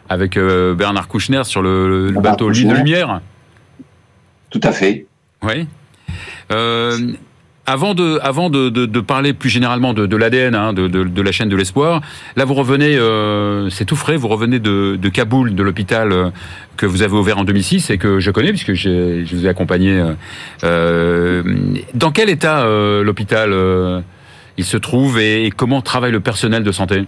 avec 0.08 0.36
Bernard 0.36 1.06
Kouchner 1.06 1.44
sur 1.44 1.62
le, 1.62 2.10
bateau 2.16 2.50
L'île 2.50 2.68
de 2.68 2.74
Lumière. 2.74 3.20
Tout 4.50 4.60
à 4.64 4.72
fait. 4.72 5.06
Oui. 5.42 5.68
Avant 7.68 7.94
de, 7.94 8.18
avant 8.22 8.48
de, 8.48 9.00
parler 9.00 9.34
plus 9.34 9.50
généralement 9.50 9.92
de, 9.92 10.16
l'ADN, 10.16 10.54
hein, 10.54 10.72
de, 10.72 11.20
la 11.20 11.32
chaîne 11.32 11.50
de 11.50 11.56
l'espoir, 11.56 12.00
là 12.34 12.46
vous 12.46 12.54
revenez, 12.54 12.96
euh, 12.96 13.68
c'est 13.68 13.84
tout 13.84 13.94
frais, 13.94 14.16
vous 14.16 14.28
revenez 14.28 14.58
de, 14.58 15.08
Kaboul, 15.10 15.54
de 15.54 15.62
l'hôpital 15.62 16.10
euh, 16.10 16.30
que 16.78 16.86
vous 16.86 17.02
avez 17.02 17.12
ouvert 17.12 17.36
en 17.36 17.44
2006 17.44 17.90
et 17.90 17.98
que 17.98 18.20
je 18.20 18.30
connais 18.30 18.52
puisque 18.52 18.72
je 18.72 19.22
vous 19.34 19.44
ai 19.44 19.50
accompagné. 19.50 20.02
Euh, 20.64 21.42
dans 21.92 22.10
quel 22.10 22.30
état 22.30 22.64
l'hôpital 23.02 23.54
il 24.56 24.64
se 24.64 24.78
trouve 24.78 25.20
et, 25.20 25.52
comment 25.54 25.82
travaille 25.82 26.12
le 26.12 26.20
personnel 26.20 26.62
de 26.62 26.72
santé? 26.72 27.04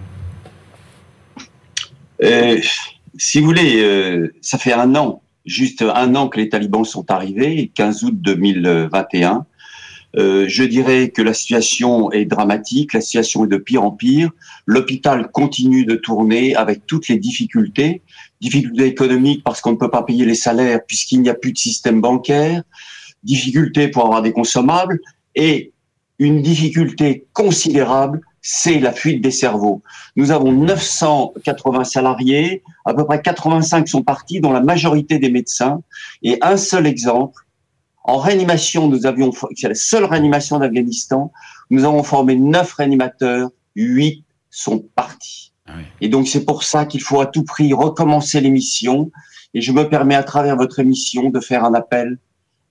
Si 3.17 3.39
vous 3.39 3.45
voulez, 3.47 4.29
ça 4.43 4.59
fait 4.59 4.73
un 4.73 4.93
an, 4.93 5.23
juste 5.45 5.81
un 5.81 6.15
an 6.15 6.29
que 6.29 6.39
les 6.39 6.49
talibans 6.49 6.85
sont 6.85 7.09
arrivés, 7.11 7.71
15 7.73 8.03
août 8.03 8.15
2021. 8.21 9.45
Euh, 10.17 10.45
je 10.47 10.63
dirais 10.63 11.09
que 11.09 11.21
la 11.21 11.33
situation 11.33 12.11
est 12.11 12.25
dramatique, 12.25 12.93
la 12.93 13.01
situation 13.01 13.45
est 13.45 13.47
de 13.47 13.57
pire 13.57 13.83
en 13.83 13.91
pire. 13.91 14.29
L'hôpital 14.65 15.31
continue 15.31 15.85
de 15.85 15.95
tourner 15.95 16.55
avec 16.55 16.85
toutes 16.85 17.07
les 17.07 17.17
difficultés, 17.17 18.01
difficultés 18.41 18.85
économiques 18.85 19.43
parce 19.43 19.61
qu'on 19.61 19.71
ne 19.71 19.77
peut 19.77 19.89
pas 19.89 20.03
payer 20.03 20.25
les 20.25 20.35
salaires 20.35 20.81
puisqu'il 20.85 21.21
n'y 21.21 21.29
a 21.29 21.33
plus 21.33 21.53
de 21.53 21.57
système 21.57 22.01
bancaire, 22.01 22.63
difficultés 23.23 23.87
pour 23.87 24.03
avoir 24.05 24.21
des 24.21 24.33
consommables 24.33 24.99
et 25.35 25.71
une 26.19 26.41
difficulté 26.41 27.25
considérable, 27.33 28.21
c'est 28.41 28.79
la 28.79 28.91
fuite 28.91 29.21
des 29.21 29.31
cerveaux. 29.31 29.81
Nous 30.15 30.31
avons 30.31 30.51
980 30.51 31.83
salariés, 31.83 32.63
à 32.85 32.93
peu 32.93 33.05
près 33.05 33.21
85 33.21 33.87
sont 33.87 34.03
partis, 34.03 34.41
dont 34.41 34.51
la 34.51 34.61
majorité 34.61 35.19
des 35.19 35.29
médecins. 35.29 35.81
Et 36.23 36.37
un 36.41 36.57
seul 36.57 36.87
exemple, 36.87 37.45
en 38.03 38.17
réanimation, 38.17 38.87
nous 38.87 39.05
avions, 39.05 39.31
c'est 39.55 39.67
la 39.67 39.75
seule 39.75 40.05
réanimation 40.05 40.57
d'Afghanistan, 40.57 41.31
nous 41.69 41.85
avons 41.85 42.03
formé 42.03 42.35
neuf 42.35 42.73
réanimateurs, 42.73 43.49
huit 43.75 44.25
sont 44.49 44.79
partis. 44.95 45.53
Ah 45.67 45.73
Et 46.01 46.09
donc 46.09 46.27
c'est 46.27 46.43
pour 46.43 46.63
ça 46.63 46.85
qu'il 46.85 47.01
faut 47.01 47.21
à 47.21 47.27
tout 47.27 47.43
prix 47.43 47.73
recommencer 47.73 48.41
l'émission. 48.41 49.11
Et 49.53 49.61
je 49.61 49.71
me 49.71 49.87
permets 49.87 50.15
à 50.15 50.23
travers 50.23 50.55
votre 50.55 50.79
émission 50.79 51.29
de 51.29 51.39
faire 51.39 51.63
un 51.63 51.73
appel 51.73 52.17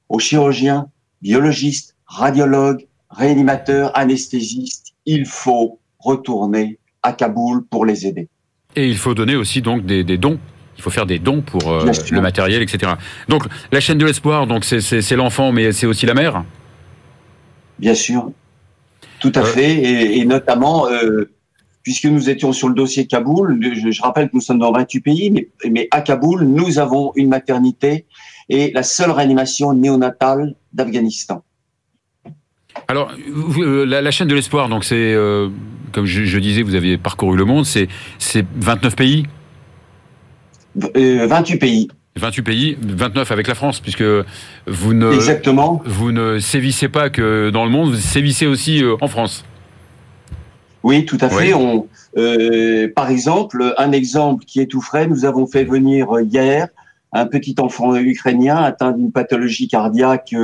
aux 0.08 0.18
chirurgiens, 0.18 0.88
biologistes, 1.22 1.96
radiologues, 2.06 2.86
réanimateurs, 3.10 3.96
anesthésistes. 3.96 4.89
Il 5.12 5.26
faut 5.26 5.78
retourner 5.98 6.78
à 7.02 7.12
Kaboul 7.12 7.64
pour 7.66 7.84
les 7.84 8.06
aider. 8.06 8.28
Et 8.76 8.88
il 8.88 8.96
faut 8.96 9.14
donner 9.14 9.36
aussi 9.36 9.62
donc 9.62 9.84
des, 9.84 10.04
des 10.04 10.18
dons 10.18 10.38
il 10.80 10.82
faut 10.82 10.90
faire 10.90 11.04
des 11.04 11.18
dons 11.18 11.42
pour 11.42 11.70
euh, 11.70 11.92
le 12.10 12.20
matériel, 12.22 12.62
etc. 12.62 12.92
Donc 13.28 13.44
la 13.70 13.80
chaîne 13.80 13.98
de 13.98 14.06
l'espoir, 14.06 14.46
donc 14.46 14.64
c'est 14.64 15.16
l'enfant, 15.16 15.52
mais 15.52 15.72
c'est 15.72 15.84
aussi 15.84 16.06
la 16.06 16.14
mère? 16.14 16.42
Bien 17.78 17.94
sûr, 17.94 18.32
tout 19.20 19.32
à 19.34 19.40
euh. 19.40 19.44
fait, 19.44 20.16
et, 20.16 20.24
notamment 20.24 20.88
euh, 20.88 21.30
puisque 21.82 22.06
nous 22.06 22.30
étions 22.30 22.54
sur 22.54 22.66
le 22.68 22.74
dossier 22.74 23.06
Kaboul, 23.06 23.60
je, 23.62 24.02
rappelle 24.02 24.30
que 24.30 24.36
nous 24.36 24.40
sommes 24.40 24.58
dans 24.58 24.72
28 24.72 25.00
pays, 25.00 25.30
mais, 25.30 25.48
mais, 25.70 25.86
à 25.90 26.00
Kaboul, 26.00 26.44
nous 26.44 26.78
avons 26.78 27.12
une 27.14 27.28
maternité 27.28 28.06
et 28.48 28.70
la 28.72 28.82
seule 28.82 29.10
réanimation 29.10 29.74
néonatale 29.74 30.54
d'Afghanistan. 30.72 31.44
Alors, 32.90 33.12
la, 33.86 34.10
chaîne 34.10 34.26
de 34.26 34.34
l'espoir, 34.34 34.68
donc 34.68 34.84
c'est, 34.84 35.14
comme 35.92 36.06
je, 36.06 36.24
je, 36.24 36.38
disais, 36.38 36.62
vous 36.62 36.74
aviez 36.74 36.98
parcouru 36.98 37.36
le 37.36 37.44
monde, 37.44 37.64
c'est 37.64 37.88
29 38.56 38.96
pays 38.96 39.26
28 40.76 41.54
euh, 41.54 41.58
pays. 41.58 41.88
28 42.16 42.42
pays, 42.42 42.78
29 42.80 43.30
avec 43.30 43.46
la 43.46 43.54
France, 43.54 43.80
puisque 43.80 44.04
vous 44.66 44.94
ne, 44.94 45.12
Exactement. 45.12 45.80
vous 45.84 46.12
ne 46.12 46.38
sévissez 46.38 46.88
pas 46.88 47.10
que 47.10 47.50
dans 47.50 47.64
le 47.64 47.70
monde, 47.70 47.90
vous 47.90 47.96
sévissez 47.96 48.46
aussi 48.46 48.82
euh, 48.82 48.96
en 49.00 49.08
France. 49.08 49.44
Oui, 50.82 51.04
tout 51.04 51.18
à 51.20 51.28
fait. 51.28 51.52
On, 51.54 51.86
euh, 52.16 52.88
par 52.94 53.10
exemple, 53.10 53.74
un 53.76 53.92
exemple 53.92 54.44
qui 54.44 54.60
est 54.60 54.66
tout 54.66 54.80
frais, 54.80 55.06
nous 55.06 55.24
avons 55.24 55.46
fait 55.46 55.64
venir 55.64 56.08
hier 56.22 56.68
un 57.12 57.26
petit 57.26 57.54
enfant 57.58 57.96
ukrainien 57.96 58.56
atteint 58.56 58.92
d'une 58.92 59.12
pathologie 59.12 59.68
cardiaque 59.68 60.34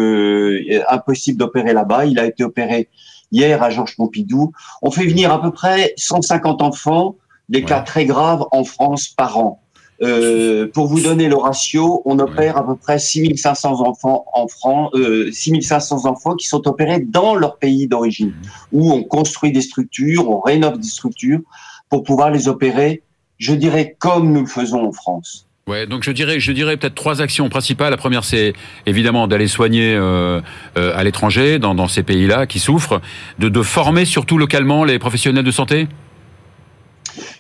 impossible 0.88 1.38
d'opérer 1.38 1.72
là-bas. 1.72 2.06
Il 2.06 2.18
a 2.18 2.26
été 2.26 2.44
opéré 2.44 2.88
hier 3.32 3.62
à 3.62 3.70
Georges 3.70 3.96
Pompidou. 3.96 4.52
On 4.82 4.90
fait 4.90 5.06
venir 5.06 5.32
à 5.32 5.40
peu 5.40 5.50
près 5.50 5.94
150 5.96 6.62
enfants, 6.62 7.16
des 7.48 7.62
cas 7.62 7.80
très 7.80 8.04
graves 8.04 8.44
en 8.52 8.64
France 8.64 9.08
par 9.08 9.38
an. 9.38 9.60
Euh, 10.02 10.68
pour 10.72 10.86
vous 10.88 11.00
donner 11.00 11.28
le 11.28 11.36
ratio, 11.36 12.02
on 12.04 12.18
opère 12.18 12.58
à 12.58 12.66
peu 12.66 12.76
près 12.76 12.98
6500 12.98 13.80
enfants 13.80 14.26
en 14.34 14.46
France, 14.46 14.90
euh, 14.94 15.30
6500 15.32 16.04
enfants 16.04 16.34
qui 16.34 16.46
sont 16.46 16.68
opérés 16.68 17.00
dans 17.00 17.34
leur 17.34 17.56
pays 17.56 17.86
d'origine, 17.86 18.34
où 18.72 18.92
on 18.92 19.02
construit 19.02 19.52
des 19.52 19.62
structures, 19.62 20.28
on 20.28 20.40
rénove 20.40 20.78
des 20.78 20.88
structures 20.88 21.40
pour 21.88 22.02
pouvoir 22.02 22.30
les 22.30 22.46
opérer, 22.48 23.02
je 23.38 23.54
dirais 23.54 23.96
comme 23.98 24.32
nous 24.32 24.40
le 24.40 24.46
faisons 24.46 24.86
en 24.86 24.92
France. 24.92 25.45
Ouais, 25.68 25.84
donc 25.84 26.04
je 26.04 26.12
dirais, 26.12 26.38
je 26.38 26.52
dirais 26.52 26.76
peut-être 26.76 26.94
trois 26.94 27.20
actions 27.20 27.48
principales. 27.48 27.90
La 27.90 27.96
première, 27.96 28.22
c'est 28.22 28.52
évidemment 28.86 29.26
d'aller 29.26 29.48
soigner 29.48 29.96
euh, 29.96 30.40
euh 30.76 30.92
à 30.94 31.02
l'étranger, 31.02 31.58
dans, 31.58 31.74
dans, 31.74 31.88
ces 31.88 32.04
pays-là 32.04 32.46
qui 32.46 32.60
souffrent, 32.60 33.00
de, 33.40 33.48
de 33.48 33.62
former 33.62 34.04
surtout 34.04 34.38
localement 34.38 34.84
les 34.84 35.00
professionnels 35.00 35.44
de 35.44 35.50
santé? 35.50 35.88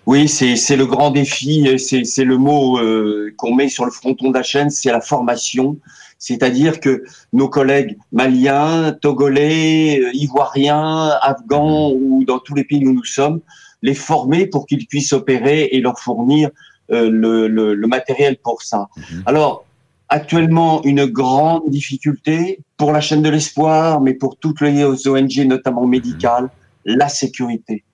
Oui, 0.06 0.26
c'est 0.26 0.74
le 0.74 0.86
grand 0.86 1.12
défi, 1.12 1.78
c'est 1.78 2.24
le 2.24 2.36
mot 2.36 2.80
euh, 2.80 3.32
qu'on 3.36 3.54
met 3.54 3.68
sur 3.68 3.84
le 3.84 3.92
fronton 3.92 4.30
de 4.30 4.34
la 4.34 4.42
chaîne, 4.42 4.70
c'est 4.70 4.90
la 4.90 5.00
formation. 5.00 5.76
C'est-à-dire 6.18 6.80
que 6.80 7.04
nos 7.32 7.48
collègues 7.48 7.96
maliens, 8.10 8.92
togolais, 9.00 10.00
euh, 10.00 10.10
ivoiriens, 10.14 11.12
afghans 11.22 11.92
ou 11.92 12.24
dans 12.24 12.40
tous 12.40 12.54
les 12.56 12.64
pays 12.64 12.84
où 12.84 12.92
nous 12.92 13.04
sommes, 13.04 13.40
les 13.82 13.94
former 13.94 14.48
pour 14.48 14.66
qu'ils 14.66 14.88
puissent 14.88 15.12
opérer 15.12 15.68
et 15.70 15.80
leur 15.80 16.00
fournir 16.00 16.50
le, 16.88 17.48
le, 17.48 17.74
le, 17.74 17.86
matériel 17.86 18.36
pour 18.42 18.62
ça. 18.62 18.88
Mhm. 18.96 19.22
Alors, 19.26 19.64
actuellement, 20.08 20.82
une 20.84 21.06
grande 21.06 21.68
difficulté 21.68 22.60
pour 22.76 22.92
la 22.92 23.00
chaîne 23.00 23.22
de 23.22 23.28
l'espoir, 23.28 24.00
mais 24.00 24.14
pour 24.14 24.36
toutes 24.36 24.60
les 24.60 24.84
ONG, 24.84 25.38
notamment 25.46 25.86
médicales, 25.86 26.48
la 26.84 27.08
sécurité. 27.08 27.84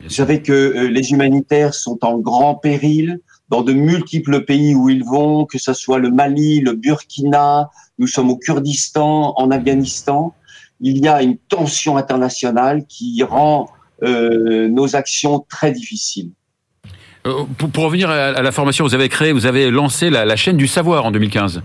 Vous 0.00 0.10
savez 0.10 0.42
que 0.42 0.52
euh, 0.52 0.88
les 0.88 1.12
humanitaires 1.12 1.74
sont 1.74 1.98
en 2.04 2.18
grand 2.18 2.54
péril 2.54 3.20
dans 3.48 3.62
de 3.62 3.72
multiples 3.72 4.44
pays 4.44 4.74
où 4.74 4.88
ils 4.88 5.04
vont, 5.04 5.46
que 5.46 5.58
ce 5.58 5.72
soit 5.72 5.98
le 5.98 6.10
Mali, 6.10 6.60
le 6.60 6.72
Burkina, 6.72 7.70
nous 7.98 8.06
sommes 8.06 8.30
au 8.30 8.36
Kurdistan, 8.36 9.32
en 9.36 9.50
Afghanistan. 9.50 10.34
Il 10.80 10.98
y 10.98 11.08
a 11.08 11.22
une 11.22 11.38
tension 11.38 11.96
internationale 11.96 12.84
qui 12.86 13.22
rend 13.22 13.70
euh, 14.02 14.68
nos 14.68 14.96
actions 14.96 15.44
très 15.48 15.72
difficiles. 15.72 16.30
Euh, 17.26 17.44
pour, 17.72 17.84
revenir 17.84 18.08
à, 18.08 18.40
la 18.40 18.52
formation, 18.52 18.84
vous 18.84 18.94
avez 18.94 19.08
créé, 19.08 19.32
vous 19.32 19.46
avez 19.46 19.70
lancé 19.70 20.10
la, 20.10 20.36
chaîne 20.36 20.56
du 20.56 20.66
savoir 20.66 21.04
en 21.04 21.10
2015. 21.10 21.62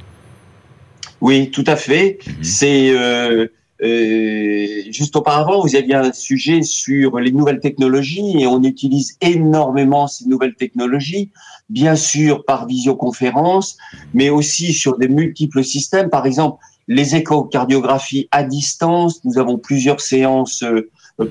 Oui, 1.21 1.51
tout 1.51 1.63
à 1.67 1.75
fait. 1.75 2.17
Mhm. 2.25 2.33
C'est 2.41 2.89
euh, 2.89 3.47
euh, 3.83 4.65
juste 4.91 5.15
auparavant, 5.15 5.61
vous 5.61 5.75
aviez 5.75 5.95
un 5.95 6.11
sujet 6.11 6.63
sur 6.63 7.19
les 7.19 7.31
nouvelles 7.31 7.59
technologies 7.59 8.41
et 8.41 8.47
on 8.47 8.63
utilise 8.63 9.17
énormément 9.21 10.07
ces 10.07 10.27
nouvelles 10.27 10.55
technologies, 10.55 11.29
bien 11.69 11.95
sûr 11.95 12.43
par 12.43 12.65
visioconférence, 12.65 13.77
mais 14.13 14.29
aussi 14.29 14.73
sur 14.73 14.97
des 14.97 15.07
multiples 15.07 15.63
systèmes. 15.63 16.09
Par 16.09 16.25
exemple, 16.25 16.63
les 16.87 17.15
échocardiographies 17.15 18.27
à 18.31 18.43
distance. 18.43 19.23
Nous 19.23 19.37
avons 19.37 19.59
plusieurs 19.59 20.01
séances 20.01 20.65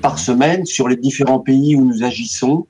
par 0.01 0.17
semaine 0.17 0.65
sur 0.65 0.87
les 0.87 0.95
différents 0.95 1.39
pays 1.39 1.75
où 1.75 1.83
nous 1.83 2.03
agissons. 2.03 2.65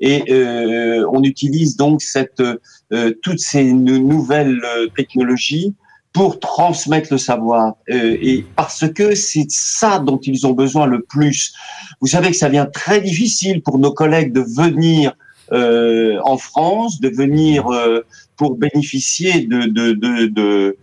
Et 0.00 0.24
euh, 0.30 1.06
on 1.12 1.22
utilise 1.22 1.76
donc 1.76 2.02
cette, 2.02 2.40
euh, 2.40 3.12
toutes 3.22 3.40
ces 3.40 3.64
nouvelles 3.72 4.62
technologies 4.96 5.74
pour 6.14 6.38
transmettre 6.38 7.08
le 7.10 7.18
savoir 7.18 7.74
euh, 7.90 8.16
et 8.22 8.46
parce 8.54 8.88
que 8.88 9.16
c'est 9.16 9.50
ça 9.50 9.98
dont 9.98 10.18
ils 10.18 10.46
ont 10.46 10.52
besoin 10.52 10.86
le 10.86 11.02
plus. 11.02 11.52
Vous 12.00 12.06
savez 12.06 12.30
que 12.30 12.36
ça 12.36 12.48
vient 12.48 12.66
très 12.66 13.00
difficile 13.00 13.62
pour 13.62 13.78
nos 13.78 13.92
collègues 13.92 14.32
de 14.32 14.40
venir 14.40 15.12
euh, 15.52 16.18
en 16.22 16.38
France, 16.38 17.00
de 17.00 17.08
venir 17.08 17.66
euh, 17.66 18.06
pour 18.36 18.56
bénéficier 18.56 19.40
de 19.42 19.62
de, 19.66 19.92
de, 19.92 20.26
de, 20.26 20.76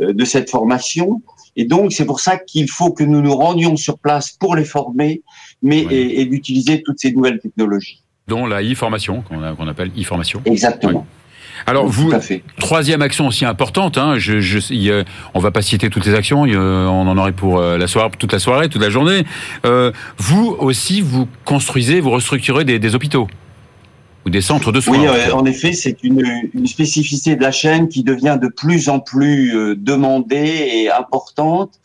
euh, 0.00 0.12
de 0.12 0.24
cette 0.26 0.50
formation. 0.50 1.22
Et 1.56 1.64
donc 1.64 1.92
c'est 1.94 2.04
pour 2.04 2.20
ça 2.20 2.36
qu'il 2.36 2.68
faut 2.68 2.92
que 2.92 3.04
nous 3.04 3.22
nous 3.22 3.34
rendions 3.34 3.76
sur 3.76 3.98
place 3.98 4.32
pour 4.32 4.54
les 4.54 4.66
former, 4.66 5.22
mais 5.62 5.80
et, 5.80 6.20
et 6.20 6.26
d'utiliser 6.26 6.82
toutes 6.82 7.00
ces 7.00 7.10
nouvelles 7.10 7.40
technologies. 7.40 8.03
Dont 8.26 8.46
la 8.46 8.62
e-formation 8.62 9.22
qu'on 9.22 9.68
appelle 9.68 9.90
e-formation. 9.98 10.40
Exactement. 10.44 11.06
Alors 11.66 11.86
vous, 11.86 12.12
troisième 12.58 13.00
action 13.00 13.26
aussi 13.26 13.44
importante. 13.44 13.96
Hein, 13.96 14.18
je, 14.18 14.40
je, 14.40 15.04
on 15.34 15.40
va 15.40 15.50
pas 15.50 15.62
citer 15.62 15.88
toutes 15.88 16.04
les 16.04 16.14
actions. 16.14 16.42
on 16.42 17.08
en 17.08 17.16
aurait 17.16 17.32
pour 17.32 17.58
euh, 17.58 17.78
la 17.78 17.86
soirée, 17.86 18.10
toute 18.18 18.32
la 18.32 18.38
soirée, 18.38 18.68
toute 18.68 18.82
la 18.82 18.90
journée. 18.90 19.24
Euh, 19.64 19.92
vous 20.18 20.56
aussi, 20.58 21.00
vous 21.00 21.28
construisez, 21.44 22.00
vous 22.00 22.10
restructurez 22.10 22.64
des, 22.64 22.78
des 22.78 22.94
hôpitaux 22.94 23.28
ou 24.24 24.30
des 24.30 24.40
centres 24.40 24.72
de 24.72 24.80
soins. 24.80 24.98
Oui, 24.98 25.06
euh, 25.06 25.32
en 25.32 25.44
effet, 25.44 25.72
c'est 25.72 26.02
une, 26.02 26.22
une, 26.54 26.66
spécificité 26.66 27.36
de 27.36 27.42
la 27.42 27.52
chaîne 27.52 27.88
qui 27.88 28.02
devient 28.02 28.38
de 28.40 28.48
plus 28.48 28.88
en 28.88 29.00
plus 29.00 29.54
euh, 29.56 29.74
demandée 29.76 30.68
et 30.72 30.90
importante. 30.90 31.78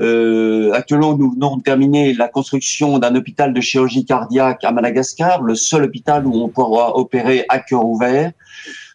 Euh, 0.00 0.72
actuellement, 0.72 1.16
nous 1.16 1.32
venons 1.32 1.56
de 1.56 1.62
terminer 1.62 2.14
la 2.14 2.28
construction 2.28 2.98
d'un 2.98 3.14
hôpital 3.14 3.52
de 3.52 3.60
chirurgie 3.60 4.04
cardiaque 4.04 4.64
à 4.64 4.72
Madagascar, 4.72 5.42
le 5.42 5.54
seul 5.54 5.84
hôpital 5.84 6.26
où 6.26 6.34
on 6.34 6.48
pourra 6.48 6.96
opérer 6.96 7.44
à 7.48 7.58
cœur 7.60 7.84
ouvert. 7.84 8.32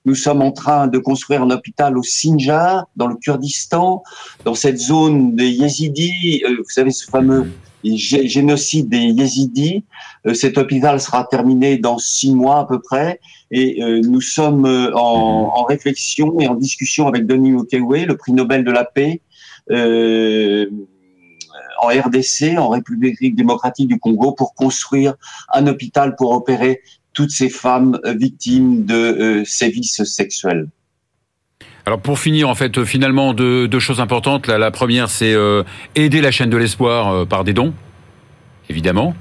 Nous 0.06 0.16
sommes 0.16 0.42
en 0.42 0.52
train 0.52 0.88
de 0.88 0.98
construire 0.98 1.44
un 1.44 1.52
hôpital 1.52 1.98
au 1.98 2.04
Sinjar, 2.04 2.88
dans 2.96 3.08
le 3.08 3.16
Kurdistan, 3.16 4.04
dans 4.46 4.56
cette 4.56 4.78
zone 4.78 5.36
des 5.36 5.50
Yézidis. 5.50 6.42
Euh, 6.46 6.58
vous 6.58 6.70
savez, 6.70 6.92
ce 6.92 7.06
fameux 7.06 7.52
génocide 7.84 8.90
des 8.90 8.98
Yézidis. 8.98 9.84
Euh, 10.26 10.34
cet 10.34 10.58
hôpital 10.58 11.00
sera 11.00 11.26
terminé 11.26 11.78
dans 11.78 11.98
six 11.98 12.34
mois 12.34 12.60
à 12.60 12.66
peu 12.66 12.80
près. 12.80 13.20
Et 13.52 13.84
euh, 13.84 14.02
nous 14.02 14.22
sommes 14.22 14.66
en, 14.66 15.52
en, 15.56 15.64
réflexion 15.64 16.40
et 16.40 16.48
en 16.48 16.56
discussion 16.56 17.08
avec 17.08 17.26
Denis 17.26 17.52
Mukwege, 17.52 18.06
le 18.06 18.16
prix 18.16 18.32
Nobel 18.32 18.64
de 18.64 18.72
la 18.72 18.86
paix, 18.86 19.22
en 21.82 21.88
RDC, 21.88 22.58
en 22.58 22.70
République 22.70 23.36
démocratique 23.36 23.88
du 23.88 24.00
Congo, 24.00 24.34
pour 24.34 24.54
construire 24.54 25.16
un 25.54 25.68
hôpital 25.68 26.16
pour 26.16 26.32
opérer 26.32 26.82
toutes 27.14 27.32
ces 27.32 27.50
femmes 27.50 28.00
victimes 28.06 28.86
de 28.86 28.96
euh, 28.96 29.46
sévices 29.46 30.04
sexuels. 30.04 30.68
Alors 31.86 32.00
pour 32.02 32.20
finir, 32.20 32.50
en 32.50 32.56
fait, 32.56 32.84
finalement, 32.84 33.34
deux, 33.34 33.80
choses 33.80 34.00
importantes. 34.00 34.48
La, 34.48 34.58
la 34.58 34.72
première, 34.72 35.10
c'est 35.10 35.34
euh, 35.34 35.64
aider 35.96 36.22
la 36.22 36.32
chaîne 36.32 36.50
de 36.50 36.58
l'espoir 36.58 37.26
par 37.28 37.44
des 37.44 37.54
dons, 37.54 37.74
évidemment. 38.70 39.16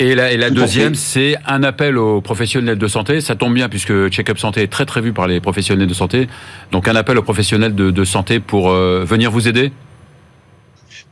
Et 0.00 0.14
la, 0.16 0.32
et 0.32 0.36
la 0.36 0.50
deuxième, 0.50 0.96
c'est 0.96 1.36
un 1.46 1.62
appel 1.62 1.96
aux 1.98 2.20
professionnels 2.20 2.78
de 2.78 2.88
santé. 2.88 3.20
Ça 3.20 3.36
tombe 3.36 3.54
bien 3.54 3.68
puisque 3.68 4.08
Check-up 4.08 4.38
Santé 4.38 4.62
est 4.62 4.72
très 4.72 4.86
très 4.86 5.00
vu 5.00 5.12
par 5.12 5.28
les 5.28 5.40
professionnels 5.40 5.86
de 5.86 5.94
santé. 5.94 6.26
Donc 6.72 6.88
un 6.88 6.96
appel 6.96 7.16
aux 7.16 7.22
professionnels 7.22 7.76
de, 7.76 7.92
de 7.92 8.04
santé 8.04 8.40
pour 8.40 8.70
euh, 8.70 9.04
venir 9.04 9.30
vous 9.30 9.46
aider. 9.46 9.70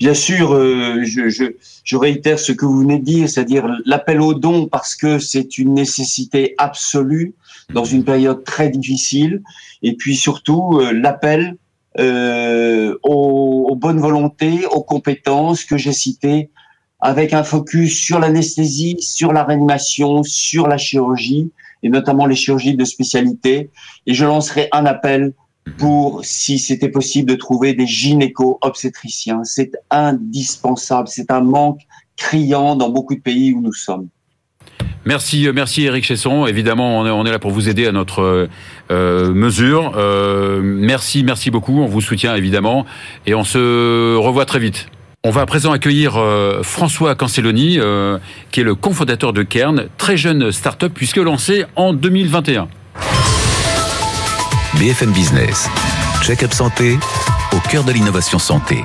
Bien 0.01 0.15
sûr, 0.15 0.53
euh, 0.53 1.01
je, 1.05 1.29
je, 1.29 1.45
je, 1.85 1.97
réitère 1.97 2.41
ce 2.41 2.51
que 2.51 2.65
vous 2.65 2.81
venez 2.81 2.99
de 2.99 3.05
dire, 3.05 3.29
c'est-à-dire 3.29 3.69
l'appel 3.87 4.21
aux 4.21 4.35
dons 4.35 4.67
parce 4.67 4.97
que 4.97 5.21
c'est 5.21 5.59
une 5.59 5.75
nécessité 5.75 6.55
absolue 6.59 7.35
dans 7.73 7.85
une 7.85 8.03
période 8.03 8.43
très 8.43 8.69
difficile. 8.69 9.43
Et 9.85 9.95
puis 9.95 10.17
surtout 10.17 10.81
euh, 10.81 10.93
l'appel 10.93 11.57
aux, 11.99 13.67
aux 13.71 13.77
bonnes 13.77 14.01
volontés, 14.01 14.67
aux 14.73 14.83
compétences 14.83 15.65
que 15.65 15.77
j'ai 15.77 15.93
citées 15.93 16.49
avec 17.03 17.35
un 17.35 17.43
focus 17.43 17.99
sur 17.99 18.21
l'anesthésie, 18.21 18.97
sur 19.01 19.33
la 19.33 19.43
réanimation, 19.43 20.23
sur 20.23 20.69
la 20.69 20.79
chirurgie, 20.79 21.51
et 21.83 21.89
notamment 21.89 22.27
les 22.27 22.37
chirurgies 22.37 22.77
de 22.77 22.85
spécialité. 22.85 23.71
Et 24.07 24.15
je 24.15 24.25
lancerai 24.25 24.69
un 24.71 24.87
appel 24.87 25.33
pour, 25.79 26.25
si 26.25 26.61
c'était 26.61 26.89
possible, 26.89 27.29
de 27.29 27.35
trouver 27.37 27.75
des 27.75 27.89
gynéco-obstétriciens. 27.89 29.43
C'est 29.43 29.73
indispensable, 29.91 31.09
c'est 31.09 31.33
un 31.33 31.41
manque 31.41 31.81
criant 32.17 32.77
dans 32.77 32.89
beaucoup 32.89 33.17
de 33.17 33.21
pays 33.21 33.53
où 33.53 33.61
nous 33.61 33.73
sommes. 33.73 34.09
Merci, 35.05 35.49
euh, 35.49 35.53
merci 35.53 35.83
Eric 35.83 36.05
Chesson. 36.05 36.47
Évidemment, 36.47 37.01
on 37.01 37.27
est, 37.27 37.31
là 37.33 37.41
pour 37.41 37.51
vous 37.51 37.69
aider 37.69 37.89
à 37.89 37.93
notre 37.93 38.49
euh, 38.93 39.35
mesure. 39.35 39.95
Euh, 39.97 40.61
merci, 40.63 41.25
merci 41.25 41.51
beaucoup. 41.51 41.81
On 41.81 41.87
vous 41.87 42.01
soutient 42.01 42.37
évidemment 42.37 42.87
et 43.27 43.35
on 43.35 43.43
se 43.43 44.15
revoit 44.17 44.45
très 44.45 44.61
vite. 44.61 44.89
On 45.25 45.31
va 45.31 45.43
à 45.43 45.47
présent 45.47 45.71
accueillir 45.71 46.17
euh, 46.17 46.65
François 46.65 47.15
Cancelloni, 47.15 47.79
euh, 47.79 48.19
qui 48.51 48.59
est 48.59 48.65
le 48.65 48.75
cofondateur 48.75 49.33
de 49.33 49.45
Kern, 49.45 49.85
très 49.97 50.17
jeune 50.17 50.51
start-up 50.51 50.91
puisque 50.93 51.19
lancé 51.19 51.65
en 51.77 51.93
2021. 51.93 52.67
BFM 54.81 55.13
Business, 55.13 55.71
check-up 56.25 56.53
santé, 56.53 56.99
au 57.53 57.69
cœur 57.71 57.85
de 57.85 57.93
l'innovation 57.93 58.41
santé. 58.41 58.83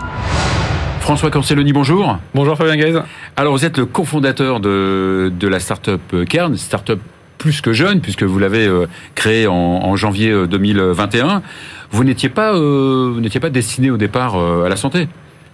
François 0.99 1.31
Cancelloni, 1.31 1.73
bonjour. 1.73 2.19
Bonjour 2.35 2.55
Fabien 2.55 2.75
Gaise. 2.75 3.01
Alors 3.35 3.53
vous 3.53 3.65
êtes 3.65 3.79
le 3.79 3.87
cofondateur 3.87 4.59
de, 4.59 5.33
de 5.35 5.47
la 5.47 5.59
start-up 5.59 6.01
Kern, 6.29 6.55
start-up 6.55 6.99
plus 7.39 7.61
que 7.61 7.73
jeune 7.73 7.99
puisque 7.99 8.21
vous 8.21 8.37
l'avez 8.37 8.67
euh, 8.67 8.85
créé 9.15 9.47
en, 9.47 9.55
en, 9.55 9.95
janvier 9.95 10.45
2021. 10.45 11.41
Vous 11.89 12.03
n'étiez 12.03 12.29
pas, 12.29 12.53
vous 12.53 13.19
n'étiez 13.21 13.39
pas 13.39 13.49
destiné 13.49 13.89
au 13.89 13.97
départ 13.97 14.35
à 14.37 14.69
la 14.69 14.75
santé? 14.75 15.07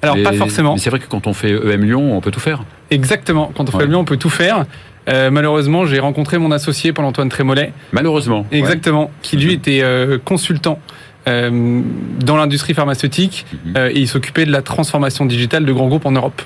Alors, 0.03 0.17
pas 0.21 0.33
forcément. 0.33 0.73
Mais 0.73 0.79
c'est 0.79 0.89
vrai 0.89 0.99
que 0.99 1.07
quand 1.07 1.27
on 1.27 1.33
fait 1.33 1.51
EM 1.51 1.83
Lyon, 1.83 2.15
on 2.15 2.21
peut 2.21 2.31
tout 2.31 2.39
faire. 2.39 2.63
Exactement. 2.91 3.51
Quand 3.55 3.67
on 3.69 3.71
fait 3.71 3.85
EM 3.85 3.89
Lyon, 3.89 3.99
on 4.01 4.05
peut 4.05 4.17
tout 4.17 4.29
faire. 4.29 4.65
Euh, 5.09 5.31
malheureusement, 5.31 5.85
j'ai 5.85 5.99
rencontré 5.99 6.37
mon 6.37 6.51
associé 6.51 6.93
Paul-Antoine 6.93 7.29
Trémollet. 7.29 7.73
Malheureusement. 7.91 8.45
Exactement. 8.51 9.11
Qui 9.21 9.37
lui 9.37 9.53
était 9.53 9.81
euh, 9.81 10.17
consultant 10.23 10.79
euh, 11.27 11.81
dans 12.19 12.37
l'industrie 12.37 12.73
pharmaceutique 12.73 13.45
mhm. 13.65 13.77
et 13.91 13.99
il 13.99 14.07
s'occupait 14.07 14.45
de 14.45 14.51
la 14.51 14.61
transformation 14.61 15.25
digitale 15.25 15.65
de 15.65 15.73
grands 15.73 15.87
groupes 15.87 16.05
en 16.05 16.11
Europe. 16.11 16.41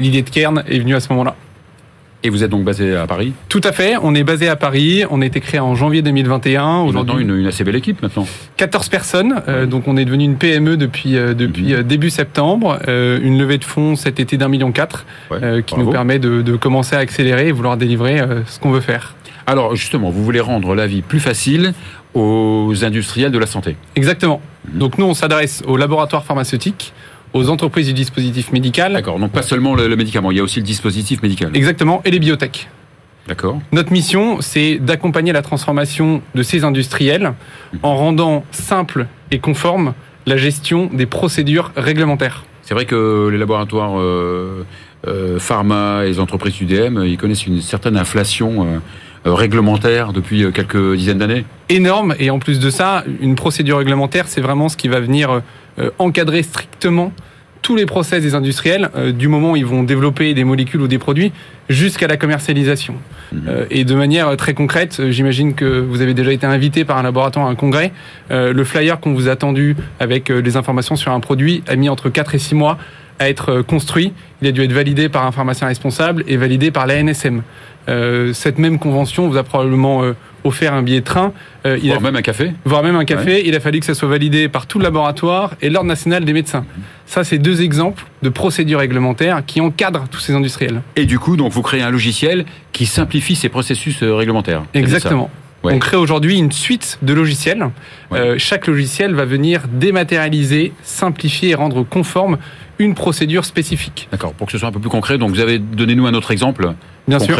L'idée 0.00 0.22
de 0.22 0.30
Kern 0.30 0.64
est 0.68 0.78
venue 0.78 0.94
à 0.94 1.00
ce 1.00 1.12
moment-là. 1.12 1.36
Et 2.24 2.30
vous 2.30 2.44
êtes 2.44 2.50
donc 2.50 2.62
basé 2.62 2.94
à 2.94 3.06
Paris 3.08 3.32
Tout 3.48 3.60
à 3.64 3.72
fait, 3.72 3.96
on 4.00 4.14
est 4.14 4.22
basé 4.22 4.48
à 4.48 4.54
Paris, 4.54 5.04
on 5.10 5.22
a 5.22 5.26
été 5.26 5.40
créé 5.40 5.58
en 5.58 5.74
janvier 5.74 6.02
2021. 6.02 6.82
Aujourd'hui, 6.82 7.22
une, 7.22 7.36
une, 7.36 7.46
assez 7.48 7.64
belle 7.64 7.74
équipe 7.74 8.00
maintenant. 8.00 8.26
14 8.58 8.88
personnes, 8.88 9.42
euh, 9.48 9.66
donc 9.66 9.88
on 9.88 9.96
est 9.96 10.04
devenu 10.04 10.24
une 10.24 10.36
PME 10.36 10.76
depuis, 10.76 11.16
euh, 11.16 11.34
depuis 11.34 11.72
mhm. 11.72 11.80
euh, 11.80 11.82
début 11.82 12.10
septembre, 12.10 12.78
une 12.86 13.38
levée 13.38 13.58
de 13.58 13.64
fonds 13.64 13.96
cet 13.96 14.20
été 14.20 14.36
d'un 14.36 14.48
million 14.48 14.70
quatre, 14.70 15.04
qui 15.66 15.76
nous 15.76 15.90
permet 15.90 16.18
de, 16.18 16.42
de, 16.42 16.56
commencer 16.56 16.94
à 16.94 17.00
accélérer 17.00 17.48
et 17.48 17.52
vouloir 17.52 17.76
délivrer 17.76 18.20
ce 18.46 18.60
qu'on 18.60 18.70
veut 18.70 18.80
faire. 18.80 19.14
Alors 19.46 19.74
justement, 19.74 20.10
vous 20.10 20.24
voulez 20.24 20.40
rendre 20.40 20.74
la 20.74 20.86
vie 20.86 21.02
plus 21.02 21.20
facile 21.20 21.72
aux 22.14 22.72
industriels 22.82 23.32
de 23.32 23.38
la 23.38 23.46
santé 23.46 23.76
Exactement. 23.96 24.40
Mhm. 24.70 24.78
Donc 24.78 24.98
nous, 24.98 25.06
on 25.06 25.14
s'adresse 25.14 25.62
aux 25.66 25.76
laboratoires 25.76 26.24
pharmaceutiques, 26.24 26.92
aux 27.32 27.48
entreprises 27.48 27.86
du 27.86 27.92
dispositif 27.92 28.52
médical. 28.52 28.92
D'accord, 28.92 29.18
donc 29.18 29.32
pas 29.32 29.42
seulement 29.42 29.74
le, 29.74 29.94
médicament, 29.96 30.30
il 30.30 30.36
y 30.36 30.40
a 30.40 30.42
aussi 30.42 30.60
le 30.60 30.66
dispositif 30.66 31.22
médical. 31.22 31.50
Exactement, 31.54 32.02
et 32.04 32.10
les 32.10 32.18
biotech. 32.18 32.68
D'accord. 33.28 33.60
Notre 33.70 33.92
mission, 33.92 34.40
c'est 34.40 34.78
d'accompagner 34.78 35.32
la 35.32 35.42
transformation 35.42 36.22
de 36.34 36.42
ces 36.42 36.64
industriels 36.64 37.34
en 37.82 37.96
rendant 37.96 38.44
simple 38.50 39.06
et 39.30 39.38
conforme 39.38 39.94
la 40.26 40.36
gestion 40.36 40.90
des 40.92 41.06
procédures 41.06 41.72
réglementaires. 41.76 42.44
C'est 42.62 42.74
vrai 42.74 42.84
que 42.84 43.28
les 43.30 43.38
laboratoires 43.38 43.98
euh, 43.98 44.64
euh, 45.06 45.38
pharma 45.38 46.02
et 46.04 46.08
les 46.08 46.20
entreprises 46.20 46.60
UDM, 46.60 47.02
ils 47.04 47.16
connaissent 47.16 47.46
une 47.46 47.60
certaine 47.60 47.96
inflation 47.96 48.66
euh, 49.26 49.34
réglementaire 49.34 50.12
depuis 50.12 50.44
quelques 50.52 50.94
dizaines 50.94 51.18
d'années. 51.18 51.44
Énorme, 51.68 52.14
et 52.18 52.30
en 52.30 52.38
plus 52.38 52.58
de 52.58 52.70
ça, 52.70 53.04
une 53.20 53.34
procédure 53.34 53.78
réglementaire, 53.78 54.26
c'est 54.26 54.40
vraiment 54.40 54.68
ce 54.68 54.76
qui 54.76 54.88
va 54.88 55.00
venir 55.00 55.42
encadrer 55.98 56.42
strictement 56.42 57.12
tous 57.62 57.76
les 57.76 57.86
process 57.86 58.22
des 58.22 58.34
industriels, 58.34 58.90
euh, 58.96 59.12
du 59.12 59.28
moment 59.28 59.52
où 59.52 59.56
ils 59.56 59.64
vont 59.64 59.84
développer 59.84 60.34
des 60.34 60.44
molécules 60.44 60.82
ou 60.82 60.88
des 60.88 60.98
produits, 60.98 61.32
jusqu'à 61.68 62.08
la 62.08 62.16
commercialisation. 62.16 62.94
Mhm. 63.32 63.42
Euh, 63.48 63.64
et 63.70 63.84
de 63.84 63.94
manière 63.94 64.36
très 64.36 64.52
concrète, 64.52 65.00
j'imagine 65.10 65.54
que 65.54 65.80
vous 65.80 66.02
avez 66.02 66.12
déjà 66.12 66.32
été 66.32 66.44
invité 66.44 66.84
par 66.84 66.98
un 66.98 67.02
laboratoire 67.02 67.46
à 67.46 67.50
un 67.50 67.54
congrès. 67.54 67.92
le 68.30 68.64
flyer 68.64 68.98
qu'on 68.98 69.12
vous 69.12 69.28
a 69.28 69.36
tendu 69.36 69.76
avec 70.00 70.30
les 70.30 70.56
informations 70.56 70.96
sur 70.96 71.12
un 71.12 71.20
produit 71.20 71.62
a 71.68 71.76
mis 71.76 71.88
entre 71.88 72.08
4 72.08 72.34
et 72.34 72.38
6 72.38 72.54
mois 72.54 72.78
à 73.18 73.28
être 73.28 73.60
construit. 73.62 74.12
Il 74.40 74.48
a 74.48 74.52
dû 74.52 74.62
être 74.62 74.72
validé 74.72 75.08
par 75.08 75.26
un 75.26 75.32
pharmacien 75.32 75.68
responsable 75.68 76.24
et 76.26 76.36
validé 76.36 76.70
par 76.70 76.86
la 76.86 77.02
NSM. 77.02 77.42
cette 78.32 78.58
même 78.58 78.78
convention 78.78 79.28
vous 79.28 79.36
a 79.36 79.44
probablement 79.44 80.02
offert 80.44 80.74
un 80.74 80.82
billet 80.82 81.00
de 81.00 81.04
train. 81.04 81.32
Euh, 81.66 81.78
voire 81.82 82.00
même 82.00 82.16
un 82.16 82.22
café. 82.22 82.52
Voire 82.64 82.82
même 82.82 82.96
un 82.96 83.04
café. 83.04 83.46
Il 83.46 83.54
a 83.54 83.60
fallu 83.60 83.80
que 83.80 83.86
ça 83.86 83.94
soit 83.94 84.08
validé 84.08 84.48
par 84.48 84.66
tout 84.66 84.78
le 84.78 84.84
laboratoire 84.84 85.52
et 85.60 85.70
l'Ordre 85.70 85.88
national 85.88 86.24
des 86.24 86.32
médecins. 86.32 86.64
Ça, 87.06 87.24
c'est 87.24 87.38
deux 87.38 87.62
exemples 87.62 88.04
de 88.22 88.28
procédures 88.28 88.80
réglementaires 88.80 89.42
qui 89.46 89.60
encadrent 89.60 90.08
tous 90.08 90.20
ces 90.20 90.34
industriels. 90.34 90.82
Et 90.96 91.04
du 91.04 91.18
coup, 91.18 91.36
donc, 91.36 91.52
vous 91.52 91.62
créez 91.62 91.82
un 91.82 91.90
logiciel 91.90 92.44
qui 92.72 92.86
simplifie 92.86 93.36
ces 93.36 93.48
processus 93.48 94.02
euh, 94.02 94.14
réglementaires. 94.14 94.62
Exactement. 94.74 95.30
On 95.64 95.78
crée 95.78 95.96
aujourd'hui 95.96 96.38
une 96.38 96.50
suite 96.50 96.98
de 97.02 97.12
logiciels. 97.12 97.68
Euh, 98.12 98.34
chaque 98.38 98.66
logiciel 98.66 99.14
va 99.14 99.24
venir 99.24 99.62
dématérialiser, 99.70 100.72
simplifier 100.82 101.50
et 101.50 101.54
rendre 101.54 101.84
conforme 101.84 102.38
une 102.78 102.94
procédure 102.94 103.44
spécifique. 103.44 104.08
D'accord. 104.10 104.32
Pour 104.32 104.46
que 104.46 104.52
ce 104.52 104.58
soit 104.58 104.68
un 104.68 104.72
peu 104.72 104.80
plus 104.80 104.90
concret, 104.90 105.18
donc 105.18 105.30
vous 105.30 105.40
avez 105.40 105.58
donné 105.60 105.94
nous 105.94 106.06
un 106.06 106.14
autre 106.14 106.32
exemple. 106.32 106.74
Bien 107.06 107.20
sûr. 107.20 107.38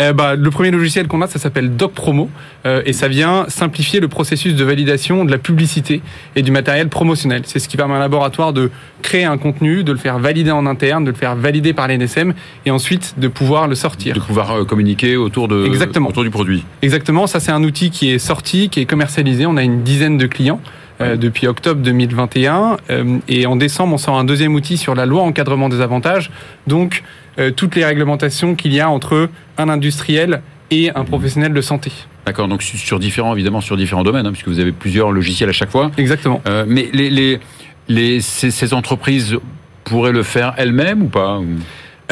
Euh, 0.00 0.12
bah, 0.12 0.34
Le 0.36 0.50
premier 0.50 0.70
logiciel 0.70 1.06
qu'on 1.08 1.22
a, 1.22 1.26
ça 1.26 1.38
s'appelle 1.38 1.76
DocPromo 1.76 2.30
euh, 2.66 2.82
et 2.86 2.92
ça 2.92 3.08
vient 3.08 3.46
simplifier 3.48 4.00
le 4.00 4.08
processus 4.08 4.54
de 4.54 4.64
validation 4.64 5.24
de 5.24 5.30
la 5.30 5.38
publicité 5.38 6.02
et 6.36 6.42
du 6.42 6.50
matériel 6.50 6.88
promotionnel. 6.88 7.42
C'est 7.44 7.58
ce 7.58 7.68
qui 7.68 7.76
permet 7.76 7.94
à 7.94 7.96
un 7.98 8.00
laboratoire 8.00 8.52
de 8.52 8.70
créer 9.02 9.24
un 9.24 9.38
contenu, 9.38 9.82
de 9.84 9.92
le 9.92 9.98
faire 9.98 10.18
valider 10.18 10.50
en 10.50 10.66
interne, 10.66 11.04
de 11.04 11.10
le 11.10 11.16
faire 11.16 11.36
valider 11.36 11.72
par 11.72 11.88
l'NSM 11.88 12.34
et 12.66 12.70
ensuite 12.70 13.14
de 13.18 13.28
pouvoir 13.28 13.66
le 13.68 13.74
sortir. 13.74 14.14
De 14.14 14.20
pouvoir 14.20 14.50
euh, 14.52 14.64
communiquer 14.64 15.16
autour, 15.16 15.48
de, 15.48 15.64
Exactement. 15.66 16.08
autour 16.08 16.22
du 16.22 16.30
produit. 16.30 16.64
Exactement, 16.82 17.26
ça 17.26 17.40
c'est 17.40 17.52
un 17.52 17.64
outil 17.64 17.90
qui 17.90 18.10
est 18.10 18.18
sorti, 18.18 18.68
qui 18.68 18.80
est 18.80 18.86
commercialisé. 18.86 19.46
On 19.46 19.56
a 19.56 19.62
une 19.62 19.82
dizaine 19.82 20.18
de 20.18 20.26
clients. 20.26 20.60
euh, 21.00 21.16
depuis 21.16 21.46
octobre 21.46 21.80
2021 21.80 22.76
euh, 22.90 23.18
et 23.26 23.46
en 23.46 23.56
décembre 23.56 23.94
on 23.94 23.98
sort 23.98 24.18
un 24.18 24.24
deuxième 24.24 24.54
outil 24.54 24.76
sur 24.76 24.94
la 24.94 25.06
loi 25.06 25.22
encadrement 25.22 25.70
des 25.70 25.80
avantages 25.80 26.30
donc 26.66 27.02
euh, 27.38 27.50
toutes 27.50 27.76
les 27.76 27.84
réglementations 27.84 28.54
qu'il 28.54 28.72
y 28.72 28.80
a 28.80 28.90
entre 28.90 29.28
un 29.58 29.68
industriel 29.68 30.42
et 30.70 30.90
un 30.94 31.04
professionnel 31.04 31.52
de 31.52 31.60
santé 31.60 31.90
D'accord, 32.26 32.48
donc 32.48 32.62
sur- 32.62 32.98
différents, 32.98 33.34
évidemment, 33.34 33.60
sur 33.60 33.76
différents 33.76 34.02
domaines, 34.04 34.26
hein, 34.26 34.32
puisque 34.32 34.48
vous 34.48 34.60
avez 34.60 34.72
plusieurs 34.72 35.10
logiciels 35.10 35.48
à 35.48 35.52
chaque 35.52 35.70
fois. 35.70 35.90
exactement 35.96 36.40
Euh, 36.46 36.64
mais 36.68 36.88
les, 36.92 37.10
les, 37.10 37.40
les, 37.88 38.20
ces, 38.20 38.50
ces 38.50 38.72
entreprises 38.74 39.36
pourraient 39.84 40.12
le 40.12 40.22
faire 40.22 40.54
elles-mêmes 40.58 41.02
ou 41.02 41.08
pas 41.08 41.40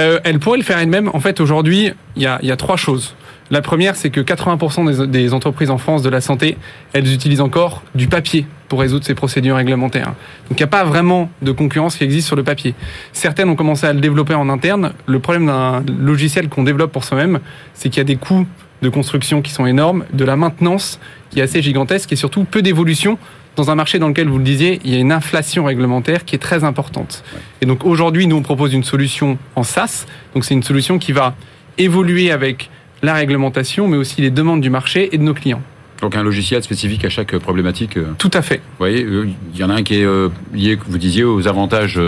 Euh, 0.00 0.18
elle 0.24 0.38
pourrait 0.38 0.58
le 0.58 0.64
faire 0.64 0.78
elle-même. 0.78 1.10
En 1.12 1.20
fait, 1.20 1.40
aujourd'hui, 1.40 1.90
il 2.16 2.22
y 2.22 2.26
a, 2.26 2.38
il 2.42 2.48
y 2.48 2.52
a 2.52 2.56
trois 2.56 2.76
choses. 2.76 3.14
La 3.50 3.62
première, 3.62 3.96
c'est 3.96 4.10
que 4.10 4.20
80% 4.20 5.06
des, 5.06 5.32
entreprises 5.32 5.70
en 5.70 5.78
France 5.78 6.02
de 6.02 6.10
la 6.10 6.20
santé, 6.20 6.58
elles 6.92 7.12
utilisent 7.12 7.40
encore 7.40 7.82
du 7.94 8.06
papier 8.06 8.46
pour 8.68 8.80
résoudre 8.80 9.04
ces 9.04 9.14
procédures 9.14 9.56
réglementaires. 9.56 10.12
Donc 10.48 10.58
il 10.58 10.62
n'y 10.62 10.64
a 10.64 10.68
pas 10.68 10.84
vraiment 10.84 11.30
de 11.40 11.52
concurrence 11.52 11.96
qui 11.96 12.04
existe 12.04 12.26
sur 12.26 12.36
le 12.36 12.42
papier. 12.42 12.74
Certaines 13.12 13.48
ont 13.48 13.56
commencé 13.56 13.86
à 13.86 13.92
le 13.94 14.00
développer 14.00 14.34
en 14.34 14.50
interne. 14.50 14.92
Le 15.06 15.18
problème 15.18 15.46
d'un 15.46 15.82
logiciel 15.98 16.48
qu'on 16.48 16.62
développe 16.62 16.92
pour 16.92 17.04
soi-même, 17.04 17.40
c'est 17.72 17.88
qu'il 17.88 17.98
y 17.98 18.00
a 18.02 18.04
des 18.04 18.16
coûts 18.16 18.46
de 18.82 18.88
construction 18.90 19.42
qui 19.42 19.50
sont 19.50 19.66
énormes, 19.66 20.04
de 20.12 20.24
la 20.24 20.36
maintenance 20.36 21.00
qui 21.30 21.40
est 21.40 21.42
assez 21.42 21.62
gigantesque 21.62 22.12
et 22.12 22.16
surtout 22.16 22.44
peu 22.44 22.62
d'évolution 22.62 23.18
dans 23.56 23.72
un 23.72 23.74
marché 23.74 23.98
dans 23.98 24.06
lequel, 24.06 24.28
vous 24.28 24.38
le 24.38 24.44
disiez, 24.44 24.80
il 24.84 24.94
y 24.94 24.96
a 24.96 25.00
une 25.00 25.10
inflation 25.10 25.64
réglementaire 25.64 26.24
qui 26.24 26.36
est 26.36 26.38
très 26.38 26.62
importante. 26.62 27.24
Et 27.60 27.66
donc 27.66 27.84
aujourd'hui, 27.84 28.28
nous, 28.28 28.36
on 28.36 28.42
propose 28.42 28.72
une 28.72 28.84
solution 28.84 29.36
en 29.56 29.64
SaaS. 29.64 30.06
Donc 30.32 30.44
c'est 30.44 30.54
une 30.54 30.62
solution 30.62 31.00
qui 31.00 31.10
va 31.10 31.34
évoluer 31.76 32.30
avec 32.30 32.70
la 33.02 33.14
réglementation, 33.14 33.88
mais 33.88 33.96
aussi 33.96 34.20
les 34.20 34.30
demandes 34.30 34.60
du 34.60 34.70
marché 34.70 35.08
et 35.12 35.18
de 35.18 35.22
nos 35.22 35.34
clients. 35.34 35.62
Donc 36.02 36.16
un 36.16 36.22
logiciel 36.22 36.62
spécifique 36.62 37.04
à 37.04 37.08
chaque 37.08 37.36
problématique. 37.38 37.96
euh, 37.96 38.12
Tout 38.18 38.30
à 38.34 38.42
fait. 38.42 38.56
Vous 38.58 38.78
voyez, 38.78 39.02
euh, 39.04 39.28
il 39.54 39.58
y 39.60 39.64
en 39.64 39.70
a 39.70 39.74
un 39.74 39.82
qui 39.82 40.00
est 40.00 40.04
euh, 40.04 40.28
lié, 40.54 40.78
vous 40.86 40.98
disiez, 40.98 41.24
aux 41.24 41.46
avantages 41.48 42.00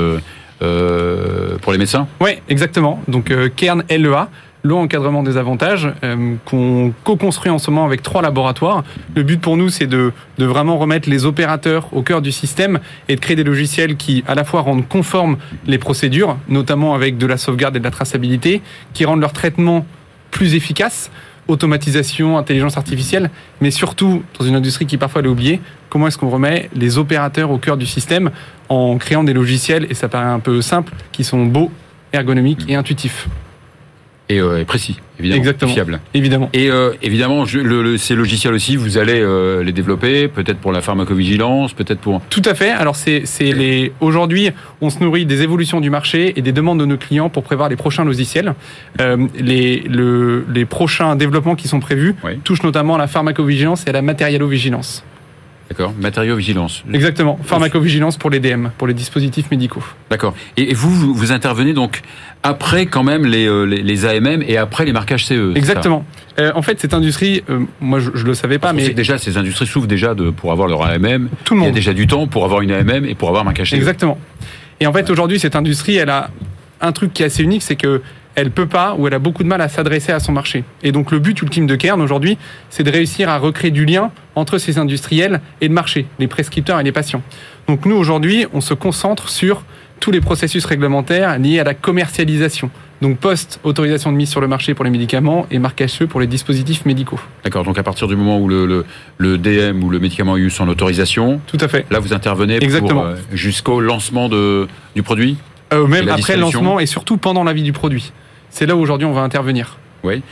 pour 0.61 1.73
les 1.73 1.79
médecins. 1.79 2.07
Oui, 2.21 2.33
exactement. 2.49 3.03
Donc 3.09 3.33
Kern 3.57 3.83
LEA, 3.91 4.29
l'eau 4.63 4.77
encadrement 4.77 5.23
des 5.23 5.37
avantages, 5.39 5.89
euh, 6.05 6.35
qu'on 6.45 6.93
co-construit 7.05 7.51
en 7.51 7.59
ce 7.59 7.71
moment 7.71 7.87
avec 7.87 8.03
trois 8.03 8.21
laboratoires. 8.23 8.85
Le 9.17 9.23
but 9.23 9.41
pour 9.41 9.57
nous, 9.57 9.71
c'est 9.71 9.87
de, 9.87 10.13
de 10.39 10.45
vraiment 10.45 10.77
remettre 10.79 11.09
les 11.09 11.25
opérateurs 11.25 11.89
au 11.93 12.03
cœur 12.03 12.21
du 12.21 12.31
système 12.31 12.79
et 13.09 13.17
de 13.17 13.21
créer 13.21 13.37
des 13.37 13.45
logiciels 13.45 13.97
qui, 13.97 14.23
à 14.29 14.35
la 14.35 14.45
fois, 14.45 14.61
rendent 14.61 14.87
conformes 14.87 15.39
les 15.67 15.79
procédures, 15.79 16.37
notamment 16.49 16.95
avec 16.95 17.17
de 17.17 17.27
la 17.27 17.39
sauvegarde 17.39 17.77
et 17.77 17.79
de 17.79 17.85
la 17.85 17.91
traçabilité, 17.91 18.61
qui 18.93 19.05
rendent 19.07 19.21
leur 19.23 19.33
traitement 19.33 19.87
plus 20.31 20.55
efficace, 20.55 21.11
automatisation, 21.49 22.39
intelligence 22.39 22.77
artificielle, 22.77 23.31
mais 23.61 23.71
surtout, 23.71 24.23
dans 24.39 24.45
une 24.45 24.55
industrie 24.55 24.87
qui 24.87 24.97
parfois 24.97 25.23
l'a 25.23 25.31
oublié, 25.31 25.61
comment 25.89 26.07
est-ce 26.07 26.19
qu'on 26.19 26.31
remet 26.31 26.71
les 26.75 26.99
opérateurs 26.99 27.51
au 27.51 27.59
cœur 27.59 27.77
du 27.77 27.87
système 27.87 28.31
en 28.69 28.99
créant 28.99 29.25
des 29.25 29.33
logiciels, 29.33 29.87
et 29.91 29.95
ça 29.95 30.09
paraît 30.09 30.27
un 30.27 30.41
peu 30.41 30.63
simple, 30.63 30.93
qui 31.13 31.25
sont 31.25 31.47
beaux, 31.47 31.71
ergonomiques 32.13 32.65
et 32.69 32.75
intuitifs, 32.75 33.29
Et, 34.31 34.41
euh, 34.41 34.61
et 34.61 34.65
précis, 34.65 34.97
évidemment. 35.19 35.39
Exactement. 35.39 35.73
Fiable. 35.73 36.01
évidemment. 36.15 36.49
Et 36.55 36.71
euh, 36.71 36.93
évidemment, 37.03 37.45
je- 37.45 37.59
le- 37.59 37.83
le- 37.83 37.99
ces 37.99 38.15
logiciels 38.15 38.55
aussi, 38.55 38.77
vous 38.77 38.97
allez 38.97 39.21
euh, 39.21 39.63
les 39.63 39.73
développer, 39.73 40.29
peut-être 40.29 40.59
pour 40.59 40.73
la 40.73 40.81
pharmacovigilance, 40.81 41.73
peut-être 41.75 41.99
pour... 42.01 42.23
Tout 42.31 42.43
à 42.45 42.55
fait. 42.55 42.71
Alors 42.71 42.97
c'est 42.97 43.23
c'est 43.27 43.53
les 43.53 43.93
aujourd'hui 44.01 44.51
on 44.81 44.89
se 44.89 45.01
nourrit 45.01 45.27
des 45.27 45.43
évolutions 45.43 45.81
du 45.81 45.91
marché 45.91 46.33
et 46.37 46.43
des 46.43 46.53
demandes 46.53 46.81
de 46.81 46.87
nos 46.87 46.97
clients 46.97 47.29
pour 47.29 47.43
prévoir 47.43 47.69
les 47.69 47.77
prochains 47.77 48.05
logiciels. 48.05 48.55
Les 49.39 49.81
le, 49.81 50.45
les 50.55 50.65
prochains 50.65 51.17
développements 51.17 51.57
qui 51.57 51.69
sont 51.69 51.81
prévus 51.81 52.15
Oui. 52.25 52.39
touchent 52.45 52.63
notamment 52.63 52.95
à 52.95 52.99
la 52.99 53.07
pharmacovigilance 53.09 53.85
et 53.87 53.91
à 53.91 53.93
la 53.93 54.03
matérialovigilance. 54.03 55.05
D'accord 55.71 55.95
Matériaux-vigilance. 56.01 56.83
Exactement. 56.93 57.39
Pharmacovigilance 57.45 58.17
pour 58.17 58.29
les 58.29 58.41
DM, 58.41 58.69
pour 58.77 58.89
les 58.89 58.95
dispositifs 58.95 59.51
médicaux. 59.53 59.85
D'accord. 60.11 60.35
Et, 60.57 60.75
vous, 60.75 61.15
vous, 61.15 61.31
intervenez 61.33 61.73
donc 61.75 62.03
après 62.43 62.87
quand 62.87 63.05
même 63.05 63.25
les, 63.25 63.47
euh, 63.47 63.63
les, 63.65 63.81
les 63.83 64.05
AMM 64.05 64.43
et 64.47 64.57
après 64.57 64.85
les 64.85 64.93
marquages 64.93 65.27
CE. 65.27 65.35
c'est 65.35 65.53
ça 65.53 65.59
Exactement. 65.59 66.05
Euh, 66.41 66.51
en 66.57 66.63
fait, 66.63 66.81
cette 66.81 66.93
industrie, 66.93 67.45
euh, 67.49 67.61
moi 67.81 68.01
je, 68.01 68.11
je 68.15 68.27
le 68.27 68.35
savais 68.35 68.59
pas, 68.59 68.69
Parce 68.73 68.83
mais 68.83 68.91
que 68.91 68.97
déjà, 68.97 69.17
ces 69.17 69.37
industries 69.37 69.67
souffrent 69.69 69.87
déjà 69.87 70.15
de, 70.15 70.31
pour 70.31 70.51
avoir 70.51 70.67
leur 70.67 70.83
AMM. 70.85 71.29
tout 71.45 71.55
le 71.55 71.61
Il 71.61 71.63
y 71.63 71.65
a 71.65 71.69
monde. 71.69 71.75
déjà 71.75 71.93
du 71.93 72.09
temps 72.09 72.27
pour 72.27 72.45
avoir 72.45 72.63
une 72.63 72.73
AMM 72.73 73.05
et 73.05 73.15
pour 73.15 73.29
avoir 73.29 73.43
un 73.43 73.45
marquage 73.45 73.71
CE. 73.71 73.77
Exactement. 73.77 74.19
Et 74.81 74.89
en 74.89 74.93
fait, 74.93 75.09
aujourd'hui, 75.09 75.39
cette 75.39 75.55
industrie, 75.55 75.97
elle 75.97 76.11
a 76.11 76.31
un 76.81 76.93
truc 76.93 77.13
qui 77.13 77.23
est 77.23 77.27
assez 77.27 77.45
unique, 77.45 77.63
c'est 77.63 77.77
que 77.77 78.03
elle 78.35 78.51
peut 78.51 78.67
pas 78.67 78.95
ou 78.97 79.07
elle 79.07 79.15
a 79.15 79.19
beaucoup 79.19 79.43
de 79.43 79.49
mal 79.49 79.61
à 79.61 79.69
s'adresser 79.69 80.13
à 80.13 80.21
son 80.21 80.33
marché. 80.33 80.65
Et 80.83 80.93
donc, 80.93 81.11
le 81.11 81.19
but 81.19 81.41
ultime 81.43 81.67
de 81.67 81.77
Kern 81.77 82.01
aujourd'hui, 82.01 82.39
c'est 82.71 82.83
de 82.83 82.91
réussir 82.91 83.29
à 83.29 83.39
recréer 83.39 83.71
du 83.71 83.85
lien 83.85 84.11
entre 84.35 84.59
ces 84.59 84.79
industriels 84.79 85.41
et 85.61 85.69
le 85.69 85.75
marché, 85.75 86.07
les 86.19 86.29
prescripteurs 86.29 86.79
et 86.81 86.85
les 86.85 86.93
patients. 86.93 87.23
Donc, 87.69 87.87
nous 87.87 87.97
aujourd'hui, 87.97 88.47
on 88.53 88.61
se 88.61 88.75
concentre 88.75 89.29
sur 89.29 89.63
tous 89.99 90.11
les 90.11 90.21
processus 90.21 90.65
réglementaires 90.65 91.39
liés 91.39 91.59
à 91.61 91.65
la 91.65 91.75
commercialisation. 91.75 92.71
Donc, 93.03 93.19
post-autorisation 93.19 94.13
de 94.13 94.17
mise 94.17 94.29
sur 94.31 94.41
le 94.41 94.49
marché 94.49 94.75
pour 94.75 94.85
les 94.85 94.91
médicaments 94.91 95.47
et 95.51 95.59
marquage 95.59 95.91
CE 95.91 96.05
pour 96.05 96.21
les 96.21 96.27
dispositifs 96.27 96.85
médicaux. 96.87 97.19
D'accord. 97.45 97.65
Donc 97.65 97.79
à 97.79 97.83
partir 97.83 98.09
du 98.09 98.17
moment 98.17 98.39
où 98.39 98.49
le, 98.49 98.67
le, 98.67 98.85
le 99.19 99.39
DM 99.39 99.83
ou 99.83 99.91
le 99.91 99.99
médicament 99.99 100.35
a 100.35 100.39
eu 100.39 100.51
son 100.51 100.69
autorisation, 100.69 101.41
Tout 101.47 101.57
à 101.61 101.69
fait. 101.69 101.87
là 101.91 101.99
vous 101.99 102.13
intervenez 102.13 102.59
pour, 102.61 103.01
euh, 103.01 103.17
jusqu'au 103.33 103.81
lancement 103.81 104.29
de, 104.29 104.69
du 104.95 105.03
produit? 105.03 105.39
Euh, 105.73 105.87
même 105.87 106.09
après 106.09 106.35
le 106.35 106.41
lancement 106.41 106.81
et 106.81 106.87
surtout 106.87 107.17
pendant 107.17 107.45
la 107.45 107.53
vie 107.53 107.63
du 107.63 107.73
produit. 107.73 108.13
C'est 108.51 108.67
là 108.67 108.75
où 108.75 108.81
aujourd'hui 108.81 109.07
on 109.07 109.13
va 109.13 109.23
intervenir. 109.23 109.79
Oui. 110.03 110.23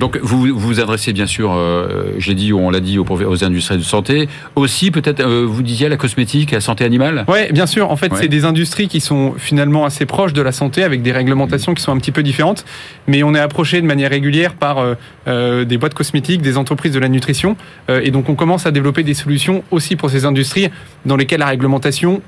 Donc 0.00 0.18
vous 0.20 0.40
vous 0.40 0.58
vous 0.58 0.80
adressez 0.80 1.12
bien 1.12 1.26
sûr, 1.26 1.52
euh, 1.52 2.14
j'ai 2.18 2.34
dit, 2.34 2.52
on 2.52 2.70
l'a 2.70 2.80
dit 2.80 2.98
aux, 2.98 3.44
industries 3.44 3.78
de 3.78 3.82
santé, 3.82 4.28
aussi 4.56 4.90
peut-être 4.90 5.20
euh, 5.20 5.46
vous 5.46 5.62
disiez 5.62 5.86
à 5.86 5.88
la 5.88 5.96
cosmétique, 5.96 6.52
à 6.52 6.56
la 6.56 6.60
santé 6.60 6.84
animale? 6.84 7.24
Ouais, 7.28 7.52
bien 7.52 7.66
sûr. 7.66 7.92
En 7.92 7.96
fait, 7.96 8.12
Ouais. 8.12 8.18
c'est 8.22 8.28
des 8.28 8.44
industries 8.44 8.88
qui 8.88 9.00
sont 9.00 9.34
finalement 9.38 9.84
assez 9.84 10.04
proches 10.04 10.32
de 10.32 10.42
la 10.42 10.50
santé, 10.50 10.82
avec 10.82 11.02
des 11.02 11.12
réglementations 11.12 11.74
qui 11.74 11.82
sont 11.82 11.92
un 11.92 11.98
petit 11.98 12.10
peu 12.10 12.24
différentes. 12.24 12.64
Mais 13.06 13.22
on 13.22 13.36
est 13.36 13.40
approché 13.40 13.80
de 13.80 13.86
manière 13.86 14.10
régulière 14.10 14.54
par 14.54 14.78
euh, 14.78 14.94
euh, 15.28 15.64
des 15.64 15.78
boîtes 15.78 15.94
cosmétiques, 15.94 16.42
des 16.42 16.56
entreprises 16.56 16.92
de 16.92 16.98
la 17.00 17.08
nutrition, 17.08 17.56
Euh, 17.88 18.00
et 18.02 18.10
donc 18.10 18.28
on 18.28 18.34
commence 18.34 18.66
à 18.66 18.72
développer 18.72 19.04
des 19.04 19.14
solutions 19.14 19.62
aussi 19.70 19.94
pour 19.94 20.10
ces 20.10 20.24
industries 20.24 20.70
dans 21.06 21.16
lesquelles 21.16 21.40
la 21.40 21.46
réglementation 21.46 22.20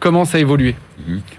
commence 0.00 0.34
à 0.34 0.38
évoluer. 0.38 0.74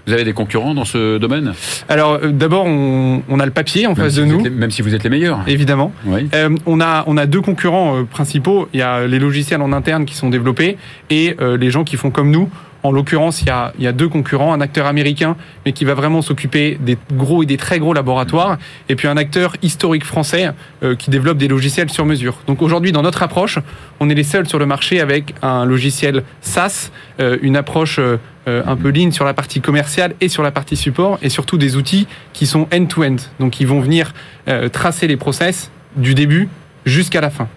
Vous 0.06 0.12
avez 0.12 0.24
des 0.24 0.32
concurrents 0.32 0.74
dans 0.74 0.84
ce 0.84 1.18
domaine 1.18 1.54
Alors 1.88 2.14
euh, 2.22 2.28
d'abord, 2.30 2.66
on, 2.66 3.22
on 3.28 3.40
a 3.40 3.44
le 3.46 3.50
papier 3.52 3.86
en 3.86 3.90
même 3.90 3.96
face 3.96 4.14
si 4.14 4.20
de 4.20 4.24
nous, 4.24 4.42
les- 4.44 4.50
même 4.50 4.70
si 4.70 4.82
vous 4.82 4.94
êtes 4.94 5.02
les 5.04 5.10
meilleurs. 5.10 5.40
évidemment. 5.46 5.92
Oui. 6.04 6.28
Euh, 6.34 6.50
on, 6.66 6.80
a, 6.80 7.04
on 7.06 7.16
a 7.16 7.26
deux 7.26 7.40
concurrents 7.40 7.96
euh, 7.96 8.02
principaux. 8.04 8.68
Il 8.74 8.80
y 8.80 8.82
a 8.82 9.06
les 9.06 9.18
logiciels 9.18 9.62
en 9.62 9.72
interne 9.72 10.04
qui 10.04 10.14
sont 10.14 10.28
développés 10.30 10.76
et 11.10 11.36
euh, 11.40 11.56
les 11.56 11.70
gens 11.70 11.84
qui 11.84 11.96
font 11.96 12.10
comme 12.10 12.30
nous. 12.30 12.48
En 12.86 12.92
l'occurrence, 12.92 13.42
il 13.42 13.48
y, 13.48 13.86
a, 13.88 13.92
deux 13.92 14.08
concurrents, 14.08 14.52
un 14.52 14.60
acteur 14.60 14.86
américain, 14.86 15.36
mais 15.64 15.72
qui 15.72 15.84
va 15.84 15.94
vraiment 15.94 16.22
s'occuper 16.22 16.78
des 16.80 16.96
gros 17.14 17.42
et 17.42 17.46
des 17.46 17.56
très 17.56 17.80
gros 17.80 17.92
laboratoires, 17.92 18.58
et 18.88 18.94
puis 18.94 19.08
un 19.08 19.16
acteur 19.16 19.56
historique 19.60 20.04
français 20.04 20.52
euh, 20.84 20.94
qui 20.94 21.10
développe 21.10 21.36
des 21.36 21.48
logiciels 21.48 21.90
sur 21.90 22.06
mesure. 22.06 22.36
Donc 22.46 22.62
aujourd'hui, 22.62 22.92
dans 22.92 23.02
notre 23.02 23.24
approche, 23.24 23.58
on 23.98 24.08
est 24.08 24.14
les 24.14 24.22
seuls 24.22 24.48
sur 24.48 24.60
le 24.60 24.66
marché 24.66 25.00
avec 25.00 25.34
un 25.42 25.64
logiciel 25.64 26.22
SaaS, 26.42 26.92
euh, 27.18 27.38
une 27.42 27.56
approche 27.56 27.98
euh, 27.98 28.18
un 28.46 28.76
peu 28.76 28.90
lean 28.90 29.10
sur 29.10 29.24
la 29.24 29.34
partie 29.34 29.60
commerciale 29.60 30.14
et 30.20 30.28
sur 30.28 30.44
la 30.44 30.52
partie 30.52 30.76
support, 30.76 31.18
et 31.22 31.28
surtout 31.28 31.58
des 31.58 31.74
outils 31.74 32.06
qui 32.34 32.46
sont 32.46 32.68
end-to-end. 32.72 33.16
Donc 33.40 33.58
ils 33.58 33.66
vont 33.66 33.80
venir 33.80 34.14
tracer 34.70 35.08
les 35.08 35.16
process 35.16 35.72
du 35.96 36.14
début 36.14 36.48
jusqu'à 36.84 37.20
la 37.20 37.30
fin. 37.30 37.48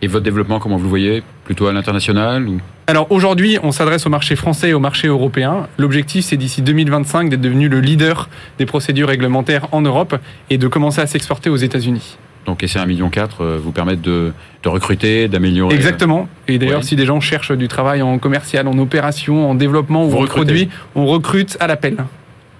Et 0.00 0.06
votre 0.06 0.24
développement, 0.24 0.58
comment 0.60 0.78
vous 0.78 0.84
le 0.84 0.88
voyez? 0.88 1.22
Plutôt 1.44 1.66
à 1.66 1.74
l'international 1.74 2.48
ou... 2.48 2.58
Alors 2.90 3.06
aujourd'hui, 3.12 3.58
on 3.62 3.70
s'adresse 3.70 4.06
au 4.06 4.08
marché 4.08 4.34
français 4.34 4.70
et 4.70 4.72
au 4.74 4.80
marché 4.80 5.08
européen. 5.08 5.66
L'objectif, 5.76 6.24
c'est 6.24 6.38
d'ici 6.38 6.62
2025 6.62 7.28
d'être 7.28 7.42
devenu 7.42 7.68
le 7.68 7.80
leader 7.80 8.30
des 8.58 8.64
procédures 8.64 9.08
réglementaires 9.08 9.68
en 9.72 9.82
Europe 9.82 10.16
et 10.48 10.56
de 10.56 10.66
commencer 10.68 11.02
à 11.02 11.06
s'exporter 11.06 11.50
aux 11.50 11.56
États-Unis. 11.56 12.16
Donc, 12.46 12.62
et 12.62 12.66
c'est 12.66 12.78
1,4 12.78 12.86
million 12.86 13.10
euh, 13.42 13.58
vous 13.62 13.72
permettre 13.72 14.00
de, 14.00 14.32
de 14.62 14.68
recruter, 14.70 15.28
d'améliorer. 15.28 15.74
Exactement. 15.74 16.30
Et 16.48 16.56
d'ailleurs, 16.58 16.78
Ouais. 16.78 16.82
si 16.82 16.96
des 16.96 17.04
gens 17.04 17.20
cherchent 17.20 17.52
du 17.52 17.68
travail 17.68 18.00
en 18.00 18.18
commercial, 18.18 18.66
en 18.66 18.78
opération, 18.78 19.50
en 19.50 19.54
développement 19.54 20.06
Vous 20.06 20.14
ou 20.16 20.20
en 20.20 20.22
recrutez. 20.22 20.44
produit, 20.46 20.68
on 20.94 21.04
recrute 21.04 21.58
à 21.60 21.66
l'appel. 21.66 21.98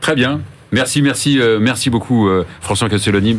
Très 0.03 0.15
bien. 0.15 0.43
Merci, 0.71 1.01
merci, 1.03 1.41
euh, 1.41 1.59
merci 1.61 1.89
beaucoup, 1.91 2.29
euh, 2.29 2.45
François 2.61 2.89
Castelloni, 2.89 3.39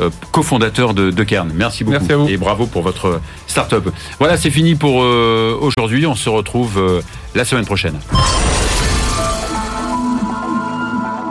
euh, 0.00 0.10
cofondateur 0.32 0.92
de, 0.94 1.10
de 1.10 1.22
Kern. 1.24 1.50
Merci 1.54 1.84
beaucoup. 1.84 1.98
Merci 1.98 2.12
à 2.12 2.16
vous. 2.16 2.28
Et 2.28 2.36
bravo 2.36 2.66
pour 2.66 2.82
votre 2.82 3.20
start-up. 3.46 3.88
Voilà, 4.18 4.36
c'est 4.36 4.50
fini 4.50 4.74
pour 4.74 5.02
euh, 5.02 5.56
aujourd'hui. 5.60 6.06
On 6.06 6.14
se 6.16 6.28
retrouve 6.28 6.78
euh, 6.78 7.00
la 7.34 7.44
semaine 7.44 7.64
prochaine. 7.64 7.94